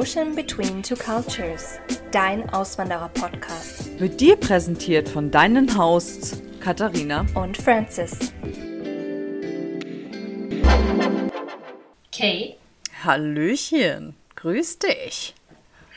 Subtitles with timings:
[0.00, 1.78] Ocean Between Two Cultures,
[2.10, 4.00] dein Auswanderer-Podcast.
[4.00, 8.32] Wird dir präsentiert von deinen Hosts Katharina und Francis.
[12.10, 12.56] Kate.
[13.04, 15.34] Hallöchen, grüß dich.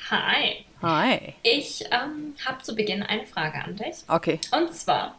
[0.09, 0.65] Hi.
[0.81, 1.35] Hi.
[1.43, 4.03] Ich ähm, habe zu Beginn eine Frage an dich.
[4.09, 4.41] Okay.
[4.51, 5.15] Und zwar,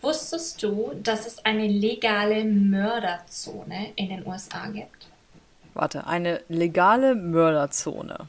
[0.00, 5.03] wusstest du, dass es eine legale Mörderzone in den USA gibt?
[5.74, 8.26] Warte, eine legale Mörderzone.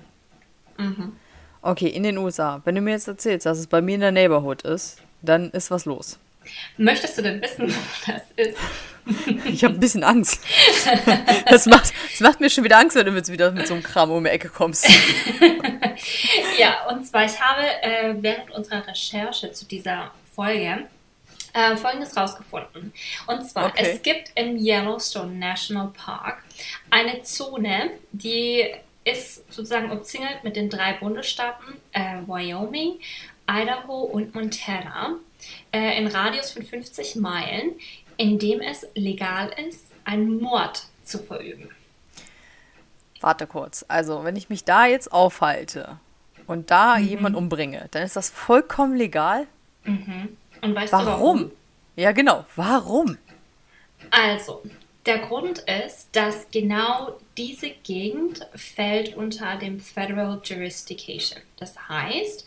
[0.78, 1.14] Mhm.
[1.62, 2.62] Okay, in den USA.
[2.64, 5.72] Wenn du mir jetzt erzählst, dass es bei mir in der Neighborhood ist, dann ist
[5.72, 6.20] was los.
[6.78, 8.58] Möchtest du denn wissen, wo das ist?
[9.46, 10.42] Ich habe ein bisschen Angst.
[11.48, 13.84] Das macht, das macht mir schon wieder Angst, wenn du jetzt wieder mit so einem
[13.84, 14.88] Kram um die Ecke kommst.
[16.58, 20.88] ja, und zwar, ich habe äh, während unserer Recherche zu dieser Folge
[21.56, 22.94] äh, Folgendes rausgefunden.
[23.28, 23.92] Und zwar, Okay.
[23.94, 26.44] es gibt im Yellowstone National Park
[26.92, 28.66] eine Zone, die
[29.06, 33.00] ist sozusagen umzingelt mit den drei Bundesstaaten äh, Wyoming,
[33.50, 35.16] Idaho und Montana
[35.72, 37.74] äh, in Radius von 50 Meilen,
[38.18, 41.70] in dem es legal ist, einen Mord zu verüben.
[43.22, 43.86] Warte kurz.
[43.88, 46.00] Also, wenn ich mich da jetzt aufhalte
[46.48, 49.48] und da jemand umbringe, dann ist das vollkommen legal.
[50.66, 51.40] Und weißt du Warum?
[51.40, 51.52] warum?
[51.96, 52.46] Ja, genau.
[52.56, 53.18] Warum?
[54.12, 54.62] Also,
[55.06, 61.42] der Grund ist, dass genau diese Gegend fällt unter dem Federal Jurisdiction.
[61.58, 62.46] Das heißt,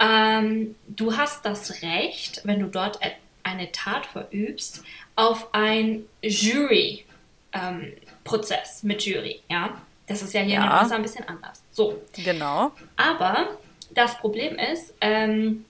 [0.00, 2.98] ähm, du hast das Recht, wenn du dort
[3.42, 4.82] eine Tat verübst,
[5.16, 9.40] auf ein Jury-Prozess mit Jury.
[9.48, 10.82] Ja, das ist ja hier in den Ja.
[10.82, 11.62] USA ein bisschen anders.
[11.72, 12.72] So, Genau.
[12.96, 13.58] aber
[13.94, 15.64] das Problem ist, ähm,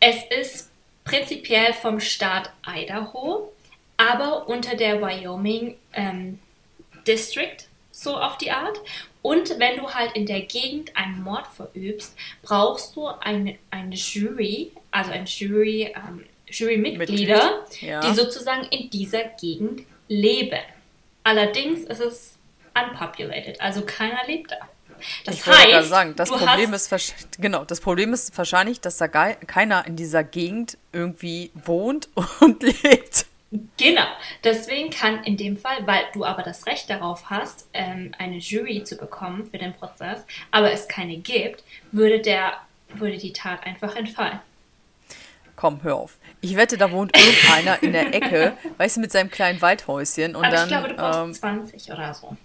[0.00, 0.70] es ist
[1.04, 3.52] prinzipiell vom Staat Idaho,
[3.96, 6.38] aber unter der Wyoming ähm,
[7.06, 7.56] District,
[7.90, 8.78] so auf die Art.
[9.22, 14.72] Und wenn du halt in der Gegend einen Mord verübst, brauchst du eine, eine Jury,
[14.90, 18.00] also ein Jury, ähm, Jurymitglieder, Mitglied, ja.
[18.00, 20.60] die sozusagen in dieser Gegend leben.
[21.24, 22.38] Allerdings ist es
[22.74, 24.68] unpopulated, also keiner lebt da.
[25.24, 26.92] Das Ich heißt, sagen, das Problem ist
[27.40, 32.08] genau, das Problem ist wahrscheinlich, dass da keiner in dieser Gegend irgendwie wohnt
[32.40, 33.26] und lebt.
[33.76, 34.06] Genau,
[34.42, 38.82] deswegen kann in dem Fall, weil du aber das Recht darauf hast, ähm, eine Jury
[38.82, 42.54] zu bekommen für den Prozess, aber es keine gibt, würde, der,
[42.88, 44.40] würde die Tat einfach entfallen.
[45.54, 46.18] Komm, hör auf.
[46.40, 50.44] Ich wette, da wohnt irgendeiner in der Ecke, weißt du, mit seinem kleinen Waldhäuschen und
[50.44, 52.36] aber dann ich glaube, du brauchst ähm, 20 oder so.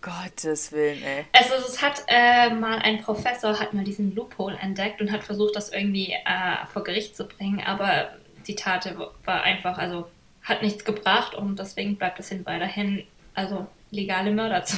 [0.00, 1.24] Gottes Willen, ey.
[1.32, 5.54] Also es hat äh, mal ein Professor hat mal diesen Loophole entdeckt und hat versucht,
[5.54, 8.10] das irgendwie äh, vor Gericht zu bringen, aber
[8.46, 8.92] die Tat
[9.24, 10.08] war einfach, also
[10.42, 14.76] hat nichts gebracht und deswegen bleibt es hin weiterhin, also legale Mörder zu.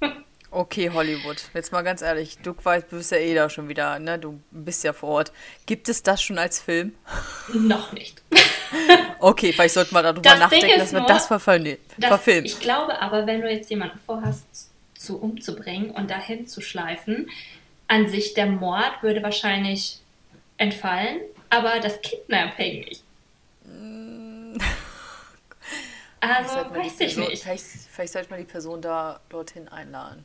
[0.50, 1.42] Okay, Hollywood.
[1.52, 4.20] Jetzt mal ganz ehrlich, du weißt, du bist ja eh da schon wieder, ne?
[4.20, 5.32] Du bist ja vor Ort.
[5.66, 6.94] Gibt es das schon als Film?
[7.52, 8.22] Noch nicht.
[9.18, 11.76] Okay, vielleicht sollten wir darüber Das nachdenken, dass wir nur, das verfilmen.
[11.98, 12.26] Das.
[12.26, 17.28] Ich glaube aber, wenn du jetzt jemanden vorhast, zu umzubringen und dahin zu schleifen,
[17.88, 19.98] an sich der Mord würde wahrscheinlich
[20.56, 21.20] entfallen,
[21.50, 23.02] aber das Kidnapping nicht.
[26.20, 27.42] Also, man die weiß ich Person- nicht.
[27.42, 30.24] Vielleicht, vielleicht sollte man die Person da dorthin einladen.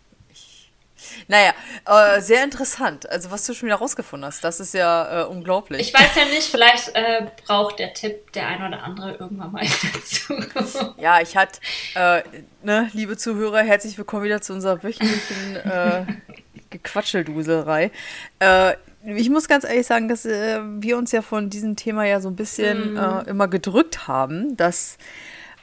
[1.27, 1.53] Naja,
[1.85, 3.09] äh, sehr interessant.
[3.09, 5.81] Also, was du schon wieder rausgefunden hast, das ist ja äh, unglaublich.
[5.81, 9.65] Ich weiß ja nicht, vielleicht äh, braucht der Tipp der ein oder andere irgendwann mal
[9.93, 10.93] dazu.
[10.97, 11.59] Ja, ich hatte,
[11.95, 12.23] äh,
[12.63, 16.05] ne, liebe Zuhörer, herzlich willkommen wieder zu unserer wöchentlichen äh,
[16.69, 17.91] Gequatschelduselei.
[18.39, 18.73] Äh,
[19.05, 22.29] ich muss ganz ehrlich sagen, dass äh, wir uns ja von diesem Thema ja so
[22.29, 24.57] ein bisschen äh, immer gedrückt haben.
[24.57, 24.97] Das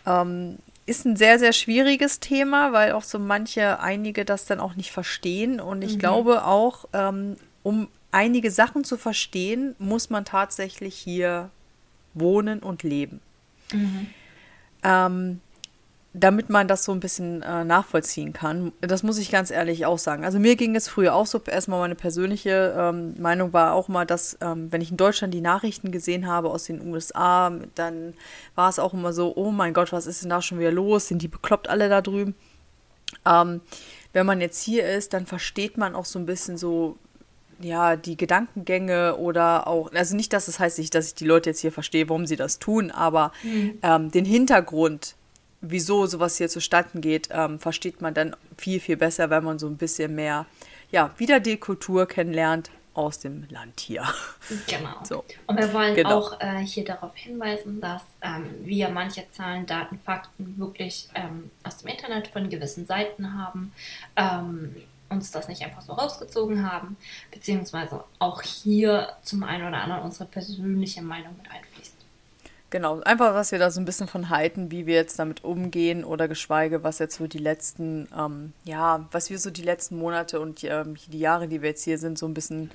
[0.07, 4.77] ähm, ist ein sehr, sehr schwieriges Thema, weil auch so manche, einige das dann auch
[4.77, 5.61] nicht verstehen.
[5.61, 11.51] Und ich glaube auch, ähm, um einige Sachen zu verstehen, muss man tatsächlich hier
[12.15, 13.21] wohnen und leben.
[14.83, 15.41] Ähm,
[16.19, 18.73] damit man das so ein bisschen äh, nachvollziehen kann.
[18.81, 20.25] Das muss ich ganz ehrlich auch sagen.
[20.25, 24.07] Also mir ging es früher auch so, erstmal meine persönliche ähm, Meinung war auch mal,
[24.07, 28.15] dass ähm, wenn ich in Deutschland die Nachrichten gesehen habe aus den USA, dann
[28.55, 31.09] war es auch immer so, oh mein Gott, was ist denn da schon wieder los?
[31.09, 32.35] Sind die bekloppt alle da drüben?
[33.27, 33.61] Ähm,
[34.15, 36.97] wenn man jetzt hier ist, dann versteht man auch so ein bisschen so,
[37.61, 41.51] ja, die Gedankengänge oder auch, also nicht, dass es heißt nicht, dass ich die Leute
[41.51, 43.33] jetzt hier verstehe, warum sie das tun, aber
[43.83, 45.16] ähm, den Hintergrund,
[45.61, 49.67] wieso sowas hier zustande geht, ähm, versteht man dann viel, viel besser, wenn man so
[49.67, 50.47] ein bisschen mehr,
[50.91, 54.05] ja, wieder die Kultur kennenlernt aus dem Land hier.
[54.69, 55.05] Genau.
[55.05, 55.25] So.
[55.47, 56.19] Und wir wollen genau.
[56.19, 61.79] auch äh, hier darauf hinweisen, dass ähm, wir manche Zahlen, Daten, Fakten wirklich ähm, aus
[61.79, 63.73] dem Internet von gewissen Seiten haben,
[64.17, 64.77] ähm,
[65.09, 66.97] uns das nicht einfach so rausgezogen haben,
[67.31, 71.66] beziehungsweise auch hier zum einen oder anderen unsere persönliche Meinung mit einfließt.
[72.71, 76.05] Genau, einfach, was wir da so ein bisschen von halten, wie wir jetzt damit umgehen
[76.05, 80.41] oder geschweige, was jetzt so die letzten, ähm, ja, was wir so die letzten Monate
[80.41, 82.73] und ähm, die Jahre, die wir jetzt hier sind, so ein bisschen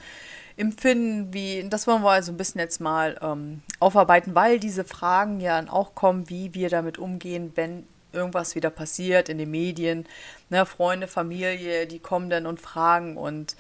[0.56, 5.42] empfinden, wie, das wollen wir also ein bisschen jetzt mal ähm, aufarbeiten, weil diese Fragen
[5.42, 10.06] ja auch kommen, wie wir damit umgehen, wenn irgendwas wieder passiert in den Medien.
[10.50, 13.58] Ne, Freunde, Familie, die kommen dann und fragen und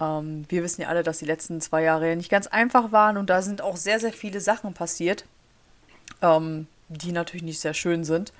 [0.00, 3.30] ähm, wir wissen ja alle, dass die letzten zwei Jahre nicht ganz einfach waren und
[3.30, 5.24] da sind auch sehr, sehr viele Sachen passiert
[6.22, 8.32] ähm, die natürlich nicht sehr schön sind.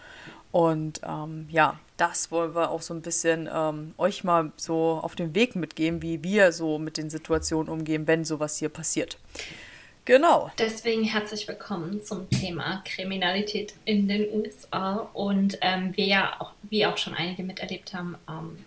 [0.50, 5.14] Und ähm, ja, das wollen wir auch so ein bisschen ähm, euch mal so auf
[5.14, 9.19] den Weg mitgeben, wie wir so mit den Situationen umgehen, wenn sowas hier passiert.
[10.05, 10.50] Genau.
[10.58, 15.08] Deswegen herzlich willkommen zum Thema Kriminalität in den USA.
[15.14, 18.58] Und ähm, wir ja auch, wie auch schon einige miterlebt haben, ähm,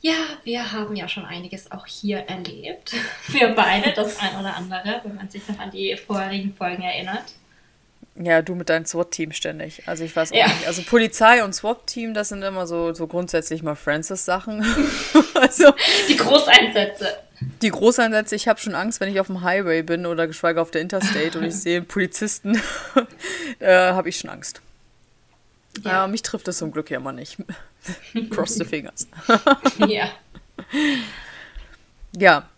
[0.00, 2.94] ja, wir haben ja schon einiges auch hier erlebt.
[3.28, 7.24] Wir beide, das ein oder andere, wenn man sich noch an die vorherigen Folgen erinnert.
[8.16, 9.82] Ja, du mit deinem SWAT-Team ständig.
[9.86, 10.46] Also ich weiß auch ja.
[10.46, 10.66] nicht.
[10.68, 14.64] Also Polizei und SWAT-Team, das sind immer so, so grundsätzlich mal Francis-Sachen.
[15.34, 15.74] also,
[16.08, 17.08] die Großeinsätze.
[17.60, 20.70] Die Großeinsätze, ich habe schon Angst, wenn ich auf dem Highway bin oder geschweige auf
[20.70, 22.60] der Interstate und ich sehe Polizisten,
[23.58, 24.60] äh, habe ich schon Angst.
[25.82, 26.04] Ja.
[26.04, 27.38] Äh, mich trifft das zum Glück ja mal nicht.
[28.30, 29.08] Cross the fingers.
[29.78, 30.08] ja.
[32.16, 32.48] Ja,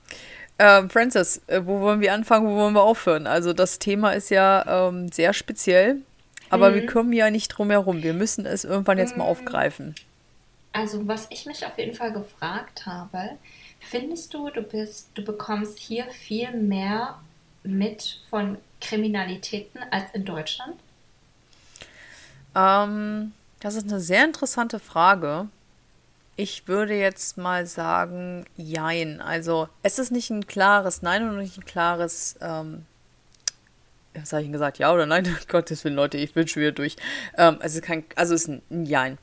[0.58, 3.26] ähm, Francis, äh, wo wollen wir anfangen, wo wollen wir aufhören?
[3.26, 6.02] Also das Thema ist ja ähm, sehr speziell,
[6.50, 6.74] aber mhm.
[6.74, 8.02] wir kommen ja nicht drum herum.
[8.02, 9.30] Wir müssen es irgendwann jetzt mal mhm.
[9.30, 9.94] aufgreifen.
[10.72, 13.30] Also was ich mich auf jeden Fall gefragt habe,
[13.80, 17.18] findest du, du bist, du bekommst hier viel mehr
[17.62, 20.76] mit von Kriminalitäten als in Deutschland?
[22.54, 25.48] Ähm, das ist eine sehr interessante Frage.
[26.38, 29.22] Ich würde jetzt mal sagen, jein.
[29.22, 32.84] Also es ist nicht ein klares Nein und nicht ein klares, ähm,
[34.14, 35.26] was habe ich denn gesagt, ja oder nein?
[35.48, 36.96] Gottes Willen, Leute, ich bin schon wieder durch.
[37.38, 39.16] Ähm, ist kein, also es ist ein Jein.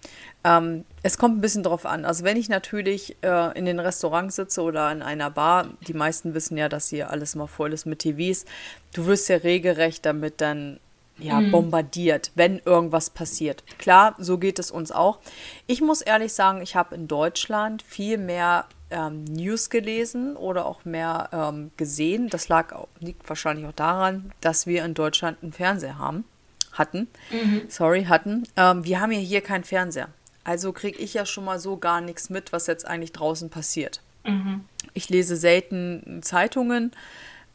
[0.43, 2.03] Ähm, es kommt ein bisschen drauf an.
[2.03, 6.33] Also wenn ich natürlich äh, in den Restaurants sitze oder in einer Bar, die meisten
[6.33, 8.45] wissen ja, dass hier alles mal voll ist mit TVs,
[8.93, 10.79] du wirst ja regelrecht damit dann
[11.17, 11.51] ja, mhm.
[11.51, 13.63] bombardiert, wenn irgendwas passiert.
[13.77, 15.19] Klar, so geht es uns auch.
[15.67, 20.85] Ich muss ehrlich sagen, ich habe in Deutschland viel mehr ähm, News gelesen oder auch
[20.85, 22.29] mehr ähm, gesehen.
[22.29, 26.25] Das lag liegt wahrscheinlich auch daran, dass wir in Deutschland einen Fernseher haben.
[26.71, 27.07] Hatten.
[27.31, 27.63] Mhm.
[27.67, 28.47] Sorry, hatten.
[28.57, 30.09] Ähm, wir haben ja hier keinen Fernseher.
[30.43, 34.01] Also kriege ich ja schon mal so gar nichts mit, was jetzt eigentlich draußen passiert.
[34.25, 34.65] Mhm.
[34.93, 36.91] Ich lese selten Zeitungen.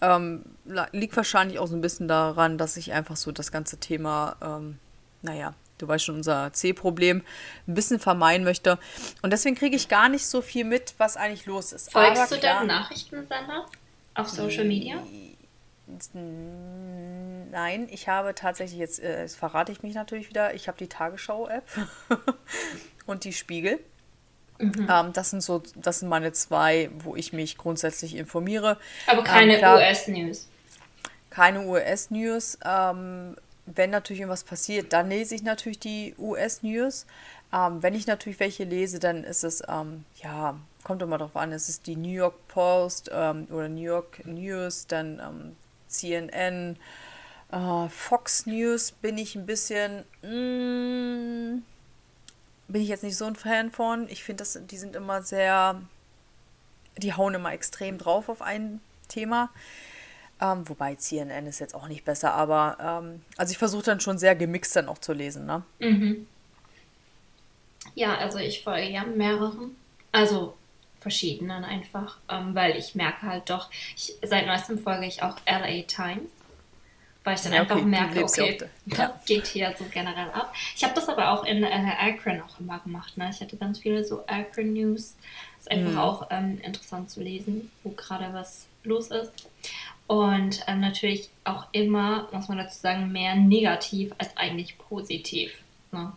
[0.01, 0.45] Ähm,
[0.93, 4.79] liegt wahrscheinlich auch so ein bisschen daran, dass ich einfach so das ganze Thema, ähm,
[5.23, 7.23] naja, du weißt schon, unser C-Problem
[7.67, 8.79] ein bisschen vermeiden möchte.
[9.23, 11.91] Und deswegen kriege ich gar nicht so viel mit, was eigentlich los ist.
[11.91, 13.67] Folgst Aber du klar, deinem Nachrichtensender
[14.15, 15.03] auf Social Media?
[17.51, 20.89] Nein, ich habe tatsächlich jetzt, äh, jetzt verrate ich mich natürlich wieder, ich habe die
[20.89, 21.65] Tagesschau-App
[23.07, 23.81] und die Spiegel.
[24.59, 24.89] Mhm.
[24.91, 28.77] Ähm, das sind so, das sind meine zwei, wo ich mich grundsätzlich informiere.
[29.07, 30.49] Aber keine ähm, US-News.
[31.31, 32.59] Keine US-News.
[32.65, 33.37] Ähm,
[33.67, 37.07] wenn natürlich irgendwas passiert, dann lese ich natürlich die US-News.
[37.53, 41.53] Ähm, wenn ich natürlich welche lese, dann ist es, ähm, ja, kommt immer darauf an,
[41.53, 46.77] es ist die New York Post ähm, oder New York News, dann CNN,
[47.51, 51.63] äh, Fox News bin ich ein bisschen, mm,
[52.69, 54.09] bin ich jetzt nicht so ein Fan von.
[54.09, 55.81] Ich finde, die sind immer sehr,
[56.97, 59.51] die hauen immer extrem drauf auf ein Thema.
[60.41, 64.19] Ähm, wobei CNN ist jetzt auch nicht besser, aber ähm, also ich versuche dann schon
[64.19, 65.65] sehr gemixt dann auch zu lesen, ne?
[65.81, 66.29] Mhm.
[67.95, 69.75] Ja, also ich folge ja mehreren,
[70.13, 70.55] also
[71.01, 75.83] verschiedenen einfach, ähm, weil ich merke halt doch, ich, seit neuestem folge ich auch LA
[75.83, 76.31] Times
[77.29, 79.21] weil ich dann ja, okay, einfach merke, okay, das ja.
[79.27, 80.55] geht hier so generell ab.
[80.75, 83.19] Ich habe das aber auch in äh, Akron auch immer gemacht.
[83.19, 83.29] Ne?
[83.31, 85.15] Ich hatte ganz viele so Akron News.
[85.59, 85.99] Ist einfach mhm.
[85.99, 89.47] auch ähm, interessant zu lesen, wo gerade was los ist.
[90.07, 95.53] Und ähm, natürlich auch immer, muss man dazu sagen, mehr negativ als eigentlich positiv.
[95.93, 96.15] Ne?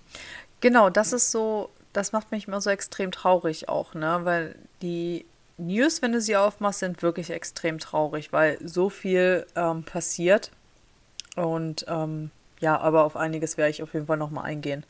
[0.61, 4.21] Genau, das ist so, das macht mich immer so extrem traurig auch, ne?
[4.23, 5.25] Weil die
[5.57, 10.51] News, wenn du sie aufmachst, sind wirklich extrem traurig, weil so viel ähm, passiert
[11.35, 14.85] und ähm, ja, aber auf einiges werde ich auf jeden Fall nochmal eingehen.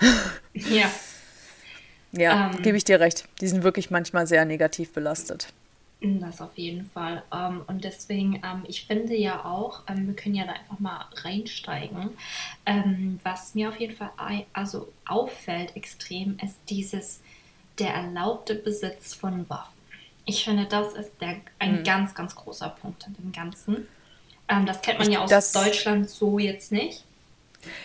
[0.54, 0.90] ja.
[2.12, 3.26] Ja, ähm, gebe ich dir recht.
[3.40, 5.52] Die sind wirklich manchmal sehr negativ belastet.
[6.00, 7.22] Das auf jeden Fall.
[7.32, 11.06] Ähm, und deswegen, ähm, ich finde ja auch, ähm, wir können ja da einfach mal
[11.14, 12.10] reinsteigen.
[13.22, 14.10] Was mir auf jeden Fall
[14.52, 17.20] also auffällt extrem, ist dieses
[17.78, 19.72] der erlaubte Besitz von Waffen.
[20.24, 21.84] Ich finde, das ist der, ein mhm.
[21.84, 23.88] ganz, ganz großer Punkt in dem Ganzen.
[24.52, 27.04] Ähm, das kennt man ja aus das, Deutschland so jetzt nicht.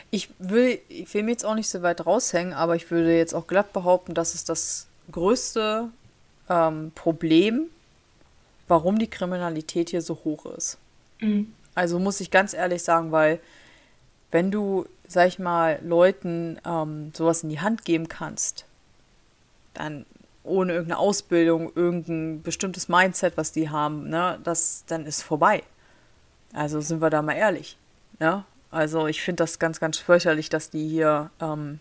[0.10, 3.34] Ich will, ich will mir jetzt auch nicht so weit raushängen, aber ich würde jetzt
[3.34, 5.90] auch glatt behaupten, dass es das größte
[6.50, 7.70] ähm, Problem
[8.68, 10.78] warum die Kriminalität hier so hoch ist.
[11.20, 11.54] Mhm.
[11.76, 13.40] Also muss ich ganz ehrlich sagen, weil
[14.32, 18.66] wenn du, sag ich mal, Leuten ähm, sowas in die Hand geben kannst,
[19.74, 20.06] dann
[20.44, 25.64] ohne irgendeine Ausbildung, irgendein bestimmtes Mindset, was die haben, ne, das, dann ist vorbei.
[26.54, 27.78] Also sind wir da mal ehrlich.
[28.20, 28.46] Ne?
[28.72, 31.80] Also ich finde das ganz, ganz fürchterlich, dass die hier ähm,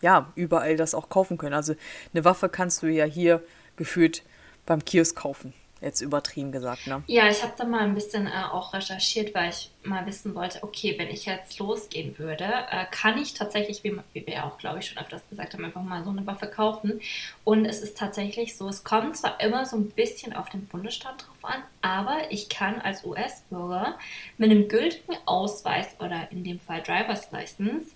[0.00, 1.54] ja überall das auch kaufen können.
[1.54, 1.74] Also
[2.12, 3.42] eine Waffe kannst du ja hier
[3.76, 4.22] gefühlt
[4.66, 5.52] beim Kiosk kaufen.
[5.84, 7.02] Jetzt übertrieben gesagt, ne?
[7.08, 10.62] Ja, ich habe da mal ein bisschen äh, auch recherchiert, weil ich mal wissen wollte,
[10.62, 14.78] okay, wenn ich jetzt losgehen würde, äh, kann ich tatsächlich, wie, wie wir auch, glaube
[14.78, 17.02] ich, schon öfters gesagt haben, einfach mal so eine Waffe kaufen.
[17.44, 21.20] Und es ist tatsächlich so, es kommt zwar immer so ein bisschen auf den Bundesstaat
[21.20, 23.98] drauf an, aber ich kann als US-Bürger
[24.38, 27.88] mit einem gültigen Ausweis oder in dem Fall Driver's License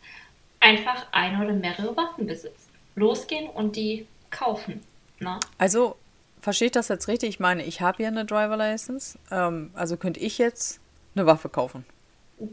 [0.61, 2.69] einfach eine oder mehrere Waffen besitzen.
[2.97, 4.83] Losgehen und die kaufen.
[5.21, 5.41] Ne?
[5.57, 5.97] Also
[6.41, 7.29] verstehe ich das jetzt richtig?
[7.31, 9.19] Ich meine, ich habe ja eine Driver License.
[9.31, 10.81] Ähm, also könnte ich jetzt
[11.15, 11.85] eine Waffe kaufen.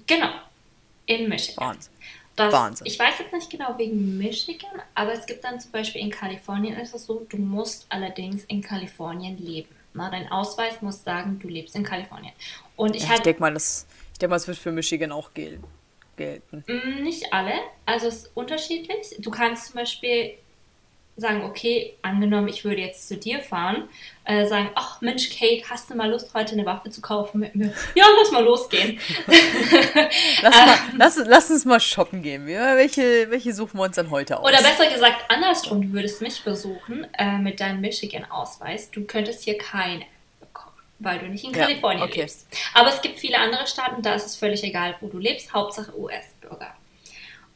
[0.08, 0.30] Genau.
[1.06, 1.68] In Michigan.
[1.68, 1.94] Wahnsinn.
[2.36, 2.88] Das, Wahnsinn.
[2.88, 6.78] Ich weiß jetzt nicht genau wegen Michigan, aber es gibt dann zum Beispiel in Kalifornien
[6.78, 9.70] ist es so, du musst allerdings in Kalifornien leben.
[9.94, 12.34] Na, dein Ausweis muss sagen, du lebst in Kalifornien.
[12.76, 15.34] Und ich, ja, ich denke mal, das, ich denke mal, es wird für Michigan auch
[15.34, 15.64] gelten.
[16.18, 17.54] Mm, nicht alle,
[17.86, 19.16] also es ist unterschiedlich.
[19.20, 20.34] Du kannst zum Beispiel
[21.18, 23.88] sagen, okay, angenommen, ich würde jetzt zu dir fahren,
[24.26, 27.56] äh, sagen, ach Mensch, Kate, hast du mal Lust, heute eine Waffe zu kaufen mit
[27.56, 27.74] mir?
[27.96, 29.00] Ja, lass mal losgehen.
[30.42, 32.46] lass, mal, lass, lass, uns mal shoppen gehen.
[32.46, 34.46] Welche, welche suchen wir uns dann heute aus?
[34.46, 38.92] Oder besser gesagt, andersrum, du würdest mich besuchen äh, mit deinem Michigan-Ausweis.
[38.92, 40.06] Du könntest hier keine
[40.42, 42.22] bekommen, weil du nicht in Kalifornien ja, okay.
[42.22, 42.48] lebst.
[42.74, 45.98] Aber es gibt viele andere Staaten, da ist es völlig egal, wo du lebst, Hauptsache
[45.98, 46.76] US-Bürger.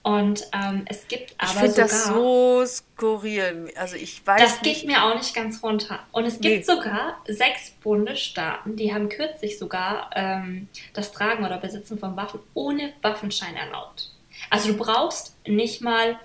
[0.01, 1.87] Und ähm, es gibt aber ich sogar.
[1.87, 3.71] das so skurril.
[3.75, 4.79] Also ich weiß Das nicht.
[4.79, 5.99] geht mir auch nicht ganz runter.
[6.11, 6.61] Und es gibt nee.
[6.63, 12.93] sogar sechs Bundesstaaten, die haben kürzlich sogar ähm, das Tragen oder Besitzen von Waffen ohne
[13.01, 14.11] Waffenschein erlaubt.
[14.49, 16.17] Also du brauchst nicht mal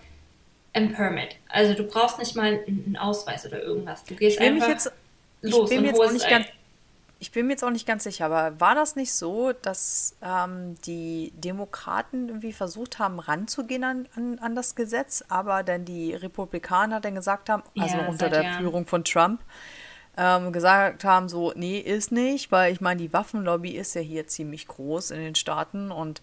[0.72, 1.36] ein Permit.
[1.48, 4.04] Also du brauchst nicht mal einen Ausweis oder irgendwas.
[4.04, 4.92] Du gehst einfach jetzt,
[5.40, 6.44] los und holst ein.
[7.24, 10.74] Ich bin mir jetzt auch nicht ganz sicher, aber war das nicht so, dass ähm,
[10.84, 17.00] die Demokraten irgendwie versucht haben, ranzugehen an, an, an, das Gesetz, aber dann die Republikaner
[17.00, 18.58] dann gesagt haben, also ja, unter der Jahren.
[18.60, 19.40] Führung von Trump,
[20.18, 24.26] ähm, gesagt haben, so, nee, ist nicht, weil ich meine, die Waffenlobby ist ja hier
[24.26, 26.20] ziemlich groß in den Staaten und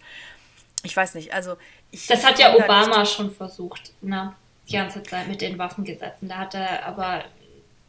[0.84, 1.56] ich weiß nicht, also
[1.90, 2.06] ich.
[2.06, 4.34] Das hat ja Obama schon versucht, ne?
[4.68, 6.28] Die ganze Zeit mit den Waffengesetzen.
[6.28, 7.24] Da hat er aber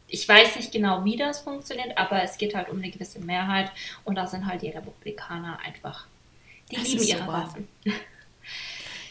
[0.06, 3.70] ich weiß nicht genau, wie das funktioniert, aber es geht halt um eine gewisse Mehrheit
[4.04, 6.06] und da sind halt die Republikaner einfach,
[6.70, 7.68] die das lieben ihre so Waffen.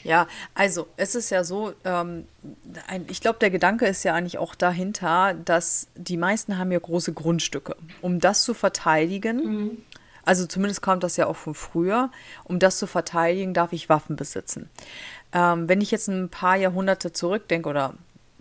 [0.03, 2.27] Ja, also es ist ja so, ähm,
[2.87, 6.79] ein, ich glaube, der Gedanke ist ja eigentlich auch dahinter, dass die meisten haben ja
[6.79, 7.75] große Grundstücke.
[8.01, 9.77] Um das zu verteidigen, mhm.
[10.25, 12.11] also zumindest kommt das ja auch von früher,
[12.43, 14.69] um das zu verteidigen, darf ich Waffen besitzen.
[15.31, 17.93] Ähm, wenn ich jetzt ein paar Jahrhunderte zurückdenke oder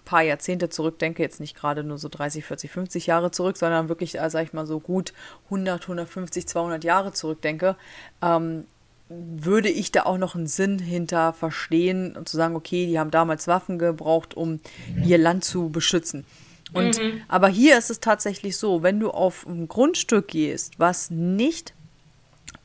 [0.05, 4.19] paar Jahrzehnte zurückdenke, jetzt nicht gerade nur so 30, 40, 50 Jahre zurück, sondern wirklich,
[4.19, 5.13] äh, sag ich mal, so gut
[5.45, 7.77] 100, 150, 200 Jahre zurückdenke,
[8.21, 8.65] ähm,
[9.09, 13.11] würde ich da auch noch einen Sinn hinter verstehen und zu sagen, okay, die haben
[13.11, 14.61] damals Waffen gebraucht, um
[15.05, 16.25] ihr Land zu beschützen.
[16.73, 17.23] Und mhm.
[17.29, 21.75] aber hier ist es tatsächlich so, wenn du auf ein Grundstück gehst, was nicht,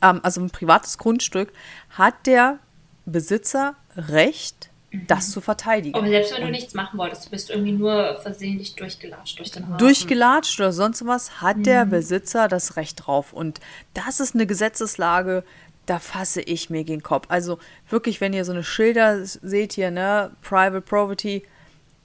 [0.01, 1.51] ähm, also ein privates Grundstück,
[1.89, 2.59] hat der
[3.05, 5.95] Besitzer Recht, das zu verteidigen.
[5.95, 9.67] Aber selbst wenn du nichts machen wolltest, du bist irgendwie nur versehentlich durchgelatscht durch den
[9.67, 9.77] Hafen.
[9.77, 11.63] Durchgelatscht oder sonst was, hat mhm.
[11.63, 13.33] der Besitzer das Recht drauf.
[13.33, 13.59] Und
[13.93, 15.43] das ist eine Gesetzeslage,
[15.85, 17.25] da fasse ich mir gegen Kopf.
[17.29, 21.43] Also wirklich, wenn ihr so eine Schilder seht hier, ne, Private Property,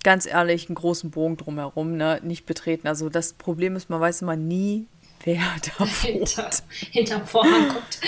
[0.03, 2.89] ganz ehrlich, einen großen Bogen drumherum, ne, nicht betreten.
[2.89, 4.87] Also das Problem ist, man weiß immer nie,
[5.25, 5.41] wer
[5.79, 6.51] da Hinter,
[6.91, 8.01] hinterm Vorhang guckt.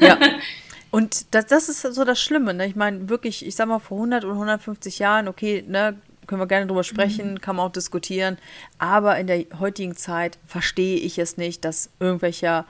[0.00, 0.18] Ja,
[0.92, 2.52] Und das, das ist so das Schlimme.
[2.52, 2.66] Ne?
[2.66, 6.46] Ich meine, wirklich, ich sag mal, vor 100 oder 150 Jahren, okay, ne, können wir
[6.46, 7.40] gerne drüber sprechen, mhm.
[7.40, 8.36] kann man auch diskutieren.
[8.78, 12.66] Aber in der heutigen Zeit verstehe ich es nicht, dass irgendwelcher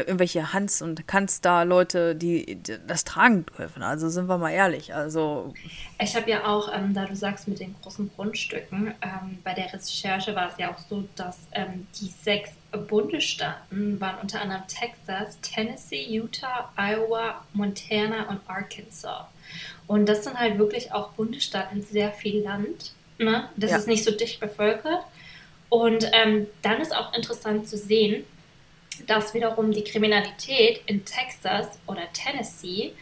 [0.00, 3.82] irgendwelche Hans- und Kanstar-Leute, die, die, das tragen dürfen.
[3.82, 4.94] Also sind wir mal ehrlich.
[4.94, 5.52] Also
[6.00, 9.72] ich habe ja auch, ähm, da du sagst mit den großen Grundstücken, ähm, bei der
[9.72, 15.38] Recherche war es ja auch so, dass ähm, die sechs Bundesstaaten waren unter anderem Texas,
[15.40, 19.26] Tennessee, Utah, Iowa, Montana und Arkansas.
[19.86, 22.92] Und das sind halt wirklich auch Bundesstaaten sehr viel Land.
[23.18, 23.48] Ne?
[23.56, 23.78] Das ja.
[23.78, 25.04] ist nicht so dicht bevölkert.
[25.70, 28.24] Und ähm, dann ist auch interessant zu sehen,
[29.06, 32.92] dass wiederum die Kriminalität in Texas oder Tennessee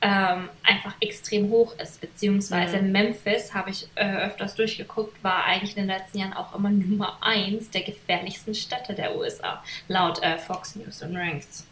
[0.00, 2.92] ähm, einfach extrem hoch ist, beziehungsweise mhm.
[2.92, 7.18] Memphis, habe ich äh, öfters durchgeguckt, war eigentlich in den letzten Jahren auch immer Nummer
[7.20, 11.66] eins der gefährlichsten Städte der USA, laut äh, Fox News und Ranks.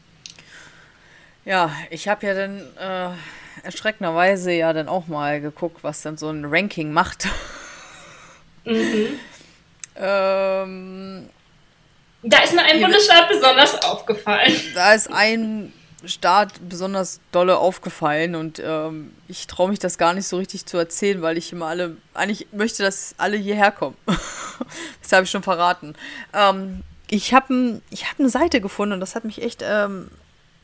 [1.44, 6.28] Ja, ich habe ja dann äh, erschreckenderweise ja dann auch mal geguckt, was dann so
[6.28, 7.28] ein Ranking macht.
[8.64, 9.20] Mhm.
[9.96, 11.28] ähm,
[12.26, 14.52] da ist mir ein Bundesstaat besonders aufgefallen.
[14.74, 15.72] Da ist ein
[16.04, 20.76] Staat besonders dolle aufgefallen und ähm, ich traue mich das gar nicht so richtig zu
[20.76, 23.96] erzählen, weil ich immer alle, eigentlich möchte, dass alle hierher kommen.
[24.06, 25.94] das habe ich schon verraten.
[26.34, 30.10] Ähm, ich habe ich hab eine Seite gefunden und das hat mich echt, ähm,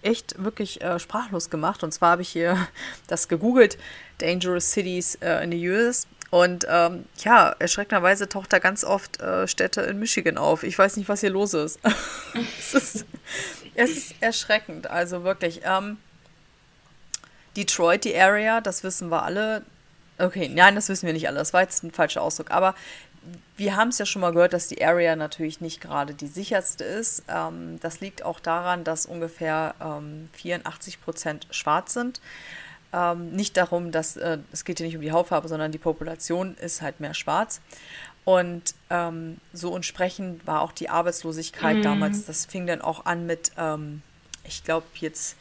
[0.03, 1.83] echt wirklich äh, sprachlos gemacht.
[1.83, 2.57] Und zwar habe ich hier
[3.07, 3.79] das gegoogelt,
[4.19, 6.07] Dangerous Cities äh, in the US.
[6.33, 10.63] Und ähm, ja, erschreckenderweise taucht da ganz oft äh, Städte in Michigan auf.
[10.63, 11.79] Ich weiß nicht, was hier los ist.
[12.59, 13.07] es, ist
[13.75, 15.61] es ist erschreckend, also wirklich.
[15.63, 15.99] Ähm,
[17.55, 19.63] Detroit, die Area, das wissen wir alle.
[20.17, 21.37] Okay, nein, das wissen wir nicht alle.
[21.37, 22.51] Das war jetzt ein falscher Ausdruck.
[22.51, 22.75] Aber
[23.59, 26.83] wir haben es ja schon mal gehört, dass die Area natürlich nicht gerade die sicherste
[26.83, 27.25] ist.
[27.29, 32.23] Ähm, das liegt auch daran, dass ungefähr ähm, 84 Prozent schwarz sind.
[32.93, 36.57] Ähm, nicht darum, dass äh, es geht hier nicht um die Hautfarbe, sondern die Population
[36.57, 37.61] ist halt mehr schwarz.
[38.25, 41.83] Und ähm, so entsprechend war auch die Arbeitslosigkeit mhm.
[41.83, 42.27] damals.
[42.27, 44.03] Das fing dann auch an mit, ähm,
[44.45, 45.37] ich glaube jetzt,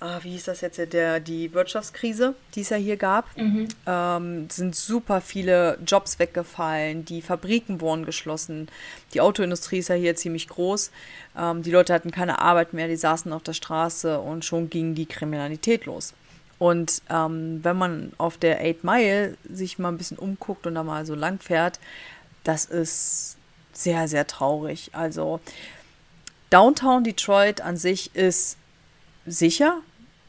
[0.00, 3.34] äh, wie hieß das jetzt, der, die Wirtschaftskrise, die es ja hier gab.
[3.36, 3.68] Mhm.
[3.86, 8.68] Ähm, sind super viele Jobs weggefallen, die Fabriken wurden geschlossen,
[9.14, 10.90] die Autoindustrie ist ja hier ziemlich groß.
[11.36, 14.94] Ähm, die Leute hatten keine Arbeit mehr, die saßen auf der Straße und schon ging
[14.94, 16.12] die Kriminalität los.
[16.58, 20.82] Und ähm, wenn man auf der Eight Mile sich mal ein bisschen umguckt und da
[20.82, 21.78] mal so lang fährt,
[22.42, 23.36] das ist
[23.72, 24.90] sehr, sehr traurig.
[24.92, 25.40] Also
[26.50, 28.56] Downtown Detroit an sich ist
[29.26, 29.82] sicher.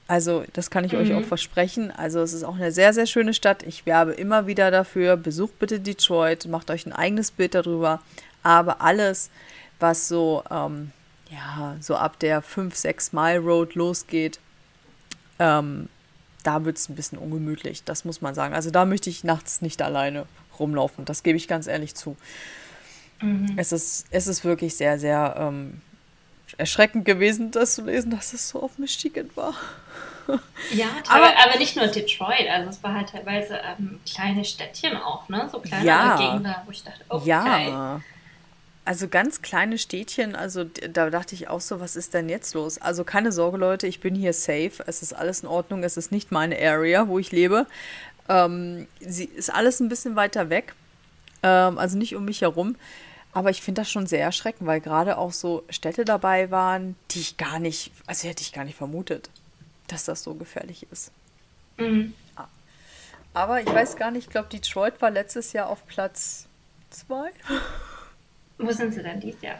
[0.08, 1.00] Also das kann ich mhm.
[1.00, 1.92] euch auch versprechen.
[1.92, 3.64] Also es ist auch eine sehr, sehr schöne Stadt.
[3.64, 5.18] Ich werbe immer wieder dafür.
[5.18, 8.02] Besucht bitte Detroit, macht euch ein eigenes Bild darüber.
[8.44, 9.30] Aber alles,
[9.80, 10.92] was so, ähm,
[11.30, 14.40] ja, so ab der 5-6 Mile Road losgeht,
[15.38, 15.90] ähm,
[16.44, 18.54] da wird es ein bisschen ungemütlich, das muss man sagen.
[18.54, 20.26] Also da möchte ich nachts nicht alleine
[20.60, 22.16] rumlaufen, das gebe ich ganz ehrlich zu.
[23.22, 23.54] Mhm.
[23.58, 25.82] Es, ist, es ist wirklich sehr, sehr ähm,
[26.58, 29.54] erschreckend gewesen, das zu lesen, dass es so auf Michigan war.
[30.72, 35.28] Ja, aber, aber nicht nur Detroit, also es war halt teilweise ähm, kleine Städtchen auch,
[35.28, 35.50] ne?
[35.52, 37.28] So kleine ja, Gegenden, wo ich dachte, okay.
[37.28, 38.02] Ja.
[38.90, 42.80] Also ganz kleine Städtchen, also da dachte ich auch so, was ist denn jetzt los?
[42.80, 44.84] Also keine Sorge, Leute, ich bin hier safe.
[44.88, 45.84] Es ist alles in Ordnung.
[45.84, 47.68] Es ist nicht meine Area, wo ich lebe.
[48.28, 50.74] Ähm, sie ist alles ein bisschen weiter weg.
[51.44, 52.78] Ähm, also nicht um mich herum.
[53.32, 57.20] Aber ich finde das schon sehr erschreckend, weil gerade auch so Städte dabei waren, die
[57.20, 59.30] ich gar nicht, also hätte ich gar nicht vermutet,
[59.86, 61.12] dass das so gefährlich ist.
[61.78, 62.16] Mhm.
[63.36, 66.48] Aber ich weiß gar nicht, ich glaube, Detroit war letztes Jahr auf Platz
[66.90, 67.30] zwei.
[68.60, 69.60] Wo sind sie denn dieses Jahr?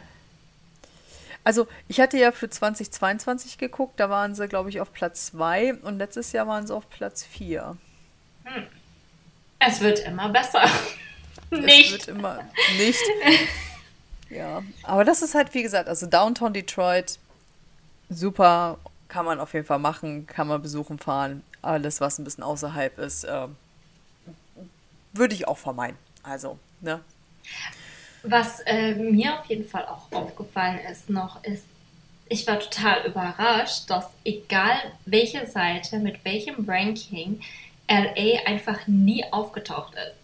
[1.42, 5.74] Also, ich hatte ja für 2022 geguckt, da waren sie, glaube ich, auf Platz 2
[5.74, 7.78] und letztes Jahr waren sie auf Platz 4.
[8.44, 8.66] Hm.
[9.58, 10.62] Es wird immer besser.
[11.50, 11.86] nicht.
[11.86, 12.44] Es wird immer
[12.78, 13.00] nicht.
[14.30, 17.18] ja, aber das ist halt, wie gesagt, also Downtown Detroit,
[18.10, 21.42] super, kann man auf jeden Fall machen, kann man besuchen, fahren.
[21.62, 23.48] Alles, was ein bisschen außerhalb ist, äh,
[25.12, 25.96] würde ich auch vermeiden.
[26.22, 27.00] Also, ne?
[28.22, 31.66] Was äh, mir auf jeden Fall auch aufgefallen ist noch, ist,
[32.28, 37.40] ich war total überrascht, dass egal welche Seite mit welchem Ranking
[37.88, 40.20] LA einfach nie aufgetaucht ist.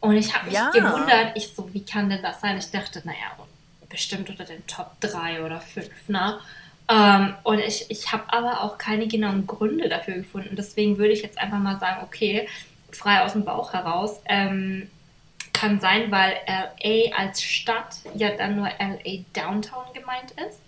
[0.00, 0.70] Und ich habe mich ja.
[0.70, 2.56] gewundert, ich so, wie kann denn das sein?
[2.56, 3.36] Ich dachte, naja,
[3.88, 6.38] bestimmt unter den Top 3 oder 5, ne?
[6.90, 10.56] Ähm, und ich, ich habe aber auch keine genauen Gründe dafür gefunden.
[10.56, 12.48] Deswegen würde ich jetzt einfach mal sagen, okay,
[12.90, 14.88] frei aus dem Bauch heraus, ähm,
[15.58, 20.60] kann sein, weil LA als Stadt ja dann nur LA Downtown gemeint ist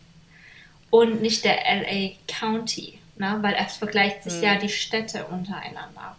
[0.90, 3.38] und nicht der LA County, ne?
[3.40, 4.42] weil es vergleicht sich mhm.
[4.42, 6.16] ja die Städte untereinander.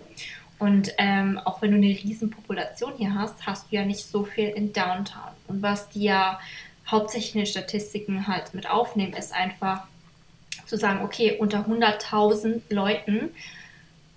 [0.58, 4.24] Und ähm, auch wenn du eine riesen Population hier hast, hast du ja nicht so
[4.24, 5.32] viel in Downtown.
[5.48, 6.40] Und was die ja
[6.88, 9.88] hauptsächlich in den Statistiken halt mit aufnehmen, ist einfach,
[10.68, 13.32] zu sagen, okay, unter 100.000 Leuten,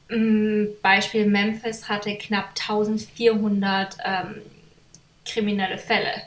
[0.09, 4.43] Beispiel Memphis hatte knapp 1400 ähm,
[5.25, 6.23] kriminelle Fälle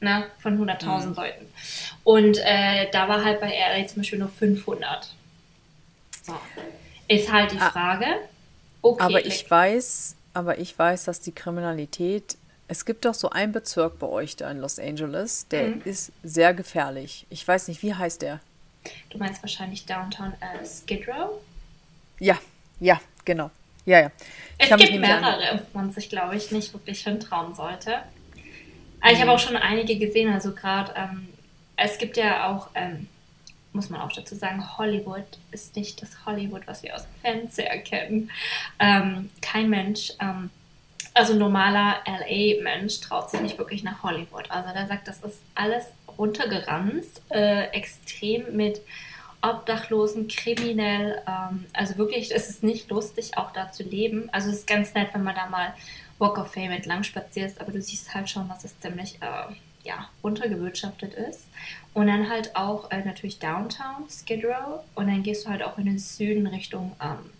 [0.00, 1.14] ne, von 100.000 mhm.
[1.14, 1.46] Leuten.
[2.04, 5.14] Und äh, da war halt bei LA zum Beispiel nur 500.
[6.22, 6.34] So.
[7.06, 7.70] Ist halt die ah.
[7.70, 8.06] Frage.
[8.80, 12.36] Okay, aber ich weiß, aber ich weiß, dass die Kriminalität
[12.68, 15.82] es gibt doch so einen Bezirk bei euch da in Los Angeles, der mhm.
[15.86, 17.26] ist sehr gefährlich.
[17.30, 18.40] Ich weiß nicht, wie heißt der?
[19.08, 21.40] Du meinst wahrscheinlich Downtown äh, Skid Row?
[22.20, 22.38] Ja,
[22.80, 23.50] ja, genau.
[23.84, 24.10] Ja, ja.
[24.58, 27.96] Ich es gibt mehrere, wo man sich, glaube ich, nicht wirklich hintrauen sollte.
[29.00, 29.36] Aber ich habe mhm.
[29.36, 31.28] auch schon einige gesehen, also gerade, ähm,
[31.76, 33.08] es gibt ja auch, ähm,
[33.72, 37.78] muss man auch dazu sagen, Hollywood ist nicht das Hollywood, was wir aus dem Fernseher
[37.78, 38.30] kennen.
[38.78, 40.50] Ähm, kein Mensch ähm,
[41.18, 44.50] also normaler LA-Mensch traut sich nicht wirklich nach Hollywood.
[44.50, 45.86] Also der sagt, das ist alles
[46.16, 48.80] runtergeranzt, äh, extrem mit
[49.42, 51.22] Obdachlosen, kriminell.
[51.26, 54.28] Ähm, also wirklich, es ist nicht lustig, auch da zu leben.
[54.32, 55.74] Also es ist ganz nett, wenn man da mal
[56.18, 60.08] Walk of Fame entlang spazierst, aber du siehst halt schon, dass es ziemlich äh, ja,
[60.22, 61.46] runtergewirtschaftet ist.
[61.94, 64.80] Und dann halt auch äh, natürlich Downtown, Skid Row.
[64.94, 67.30] Und dann gehst du halt auch in den Süden Richtung ähm,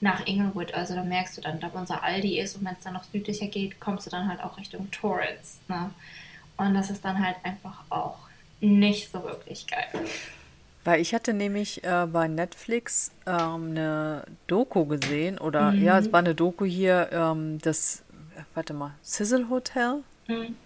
[0.00, 0.74] nach Inglewood.
[0.74, 3.46] Also da merkst du dann, da unser Aldi ist und wenn es dann noch südlicher
[3.46, 5.58] geht, kommst du dann halt auch Richtung Torrance.
[5.68, 5.90] Ne?
[6.56, 8.18] Und das ist dann halt einfach auch
[8.60, 9.88] nicht so wirklich geil.
[10.84, 15.82] Weil ich hatte nämlich äh, bei Netflix ähm, eine Doku gesehen, oder mhm.
[15.82, 18.02] ja, es war eine Doku hier, ähm, das,
[18.54, 20.02] warte mal, Sizzle Hotel.
[20.26, 20.56] Mhm.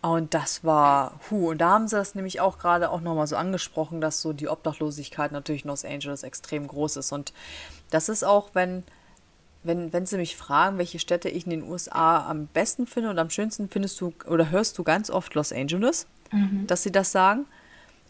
[0.00, 3.36] Und das war, hu, und da haben sie das nämlich auch gerade auch nochmal so
[3.36, 7.12] angesprochen, dass so die Obdachlosigkeit natürlich in Los Angeles extrem groß ist.
[7.12, 7.32] Und
[7.90, 8.82] das ist auch, wenn,
[9.62, 13.18] wenn, wenn sie mich fragen, welche Städte ich in den USA am besten finde und
[13.20, 16.66] am schönsten findest du oder hörst du ganz oft Los Angeles, mhm.
[16.66, 17.46] dass sie das sagen.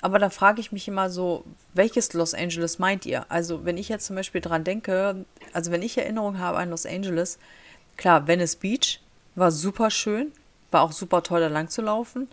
[0.02, 3.24] Aber da frage ich mich immer so, welches Los Angeles meint ihr?
[3.30, 6.84] Also, wenn ich jetzt zum Beispiel dran denke, also wenn ich Erinnerung habe an Los
[6.84, 7.38] Angeles,
[7.96, 9.00] klar, Venice Beach
[9.36, 10.32] war super schön,
[10.70, 12.28] war auch super toll, da lang zu laufen.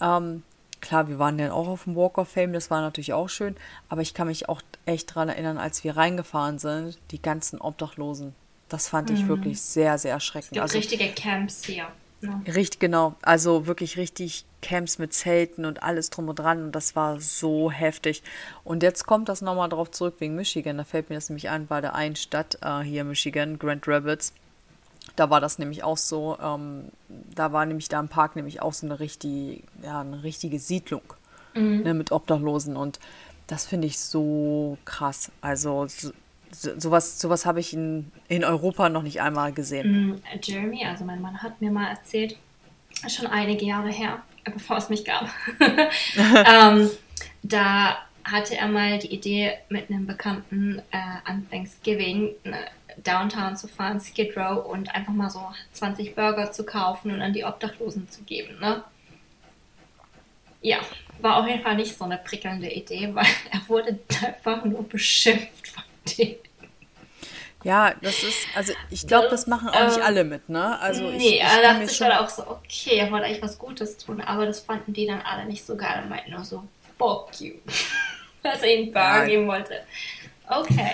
[0.00, 0.44] Ähm,
[0.80, 3.56] Klar, wir waren dann auch auf dem Walk of Fame, das war natürlich auch schön,
[3.88, 8.34] aber ich kann mich auch echt daran erinnern, als wir reingefahren sind, die ganzen Obdachlosen.
[8.68, 9.28] Das fand ich mhm.
[9.28, 10.44] wirklich sehr, sehr erschreckend.
[10.44, 11.88] Es gibt also, richtige Camps hier.
[12.20, 12.42] Ne?
[12.46, 13.14] Richtig, genau.
[13.22, 16.64] Also wirklich richtig Camps mit Zelten und alles drum und dran.
[16.64, 18.22] Und das war so heftig.
[18.64, 20.78] Und jetzt kommt das nochmal drauf zurück wegen Michigan.
[20.78, 23.86] Da fällt mir das nämlich ein, bei der einen Stadt äh, hier in Michigan, Grand
[23.86, 24.32] Rapids.
[25.16, 28.72] Da war das nämlich auch so, ähm, da war nämlich da im Park nämlich auch
[28.72, 31.02] so eine, richtig, ja, eine richtige Siedlung
[31.54, 31.82] mhm.
[31.82, 33.00] ne, mit Obdachlosen und
[33.46, 35.32] das finde ich so krass.
[35.40, 35.86] Also
[36.52, 40.08] so, sowas, sowas habe ich in, in Europa noch nicht einmal gesehen.
[40.08, 40.22] Mhm.
[40.42, 42.36] Jeremy, also mein Mann hat mir mal erzählt,
[43.08, 45.28] schon einige Jahre her, bevor es mich gab,
[45.60, 46.90] ähm,
[47.42, 52.66] da hatte er mal die Idee mit einem Bekannten äh, an Thanksgiving eine
[53.04, 57.32] Downtown zu fahren, Skid Row und einfach mal so 20 Burger zu kaufen und an
[57.32, 58.82] die Obdachlosen zu geben, ne?
[60.60, 60.78] Ja,
[61.20, 65.68] war auf jeden Fall nicht so eine prickelnde Idee, weil er wurde einfach nur beschimpft
[65.68, 65.84] von
[66.16, 66.36] denen.
[67.64, 70.78] Ja, das ist, also ich glaube, das, machen auch nicht äh, alle mit, ne?
[70.78, 73.96] Also nee, ich, er dachte sich dann auch so, okay, er wollte eigentlich was Gutes
[73.96, 76.62] tun, aber das fanden die dann alle nicht so geil und meinten nur so,
[76.96, 77.54] fuck you.
[78.42, 79.24] Dass er ihnen ja.
[79.24, 79.74] geben wollte.
[80.48, 80.92] Okay.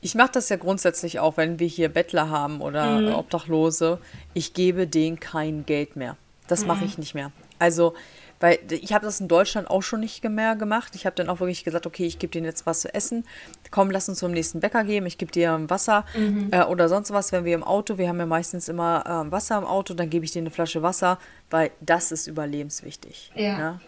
[0.00, 3.14] Ich mache das ja grundsätzlich auch, wenn wir hier Bettler haben oder mhm.
[3.14, 3.98] Obdachlose.
[4.32, 6.16] Ich gebe denen kein Geld mehr.
[6.46, 6.68] Das mhm.
[6.68, 7.32] mache ich nicht mehr.
[7.58, 7.94] Also,
[8.40, 10.94] weil ich habe das in Deutschland auch schon nicht mehr gemacht.
[10.94, 13.24] Ich habe dann auch wirklich gesagt, okay, ich gebe denen jetzt was zu essen.
[13.70, 15.04] Komm, lass uns zum nächsten Bäcker gehen.
[15.06, 16.48] Ich gebe dir Wasser mhm.
[16.50, 19.58] äh, oder sonst was, wenn wir im Auto, wir haben ja meistens immer äh, Wasser
[19.58, 21.18] im Auto, dann gebe ich denen eine Flasche Wasser,
[21.50, 23.30] weil das ist überlebenswichtig.
[23.34, 23.58] Ja.
[23.58, 23.80] Ne?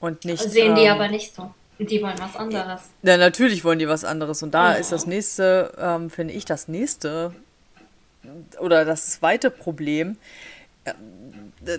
[0.00, 0.42] Und nicht.
[0.42, 1.52] Sehen die ähm, aber nicht so.
[1.78, 2.82] Die wollen was anderes.
[3.02, 4.42] Ja, natürlich wollen die was anderes.
[4.42, 4.78] Und da oh.
[4.78, 7.32] ist das nächste, ähm, finde ich, das nächste
[8.60, 10.16] oder das zweite Problem.
[11.66, 11.78] Äh,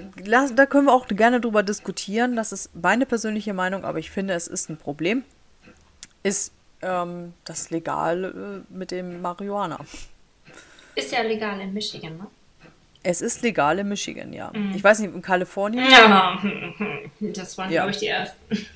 [0.56, 2.36] da können wir auch gerne drüber diskutieren.
[2.36, 5.24] Das ist meine persönliche Meinung, aber ich finde, es ist ein Problem.
[6.24, 9.80] Ist ähm, das legal äh, mit dem Marihuana?
[10.96, 12.28] Ist ja legal in Michigan, ne?
[13.02, 14.52] Es ist legal in Michigan, ja.
[14.54, 14.74] Mhm.
[14.76, 15.90] Ich weiß nicht, in Kalifornien?
[15.90, 16.38] Ja,
[17.22, 17.84] das waren, ja.
[17.84, 18.68] glaube ich, die ersten.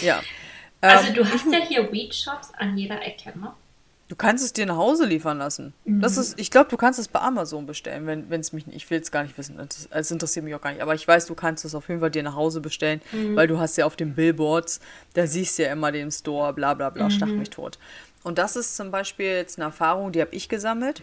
[0.00, 0.22] ja.
[0.80, 3.52] Also ähm, du hast ja hier Weed-Shops an jeder Ecke, ne?
[4.12, 5.72] Du kannst es dir nach Hause liefern lassen.
[5.86, 6.02] Mhm.
[6.02, 8.90] Das ist, ich glaube, du kannst es bei Amazon bestellen, wenn es mich nicht, ich
[8.90, 11.24] will es gar nicht wissen, es das interessiert mich auch gar nicht, aber ich weiß,
[11.24, 13.36] du kannst es auf jeden Fall dir nach Hause bestellen, mhm.
[13.36, 14.80] weil du hast ja auf den Billboards,
[15.14, 17.10] da siehst du ja immer den Store, bla bla bla, mhm.
[17.10, 17.78] stach mich tot.
[18.22, 21.02] Und das ist zum Beispiel jetzt eine Erfahrung, die habe ich gesammelt.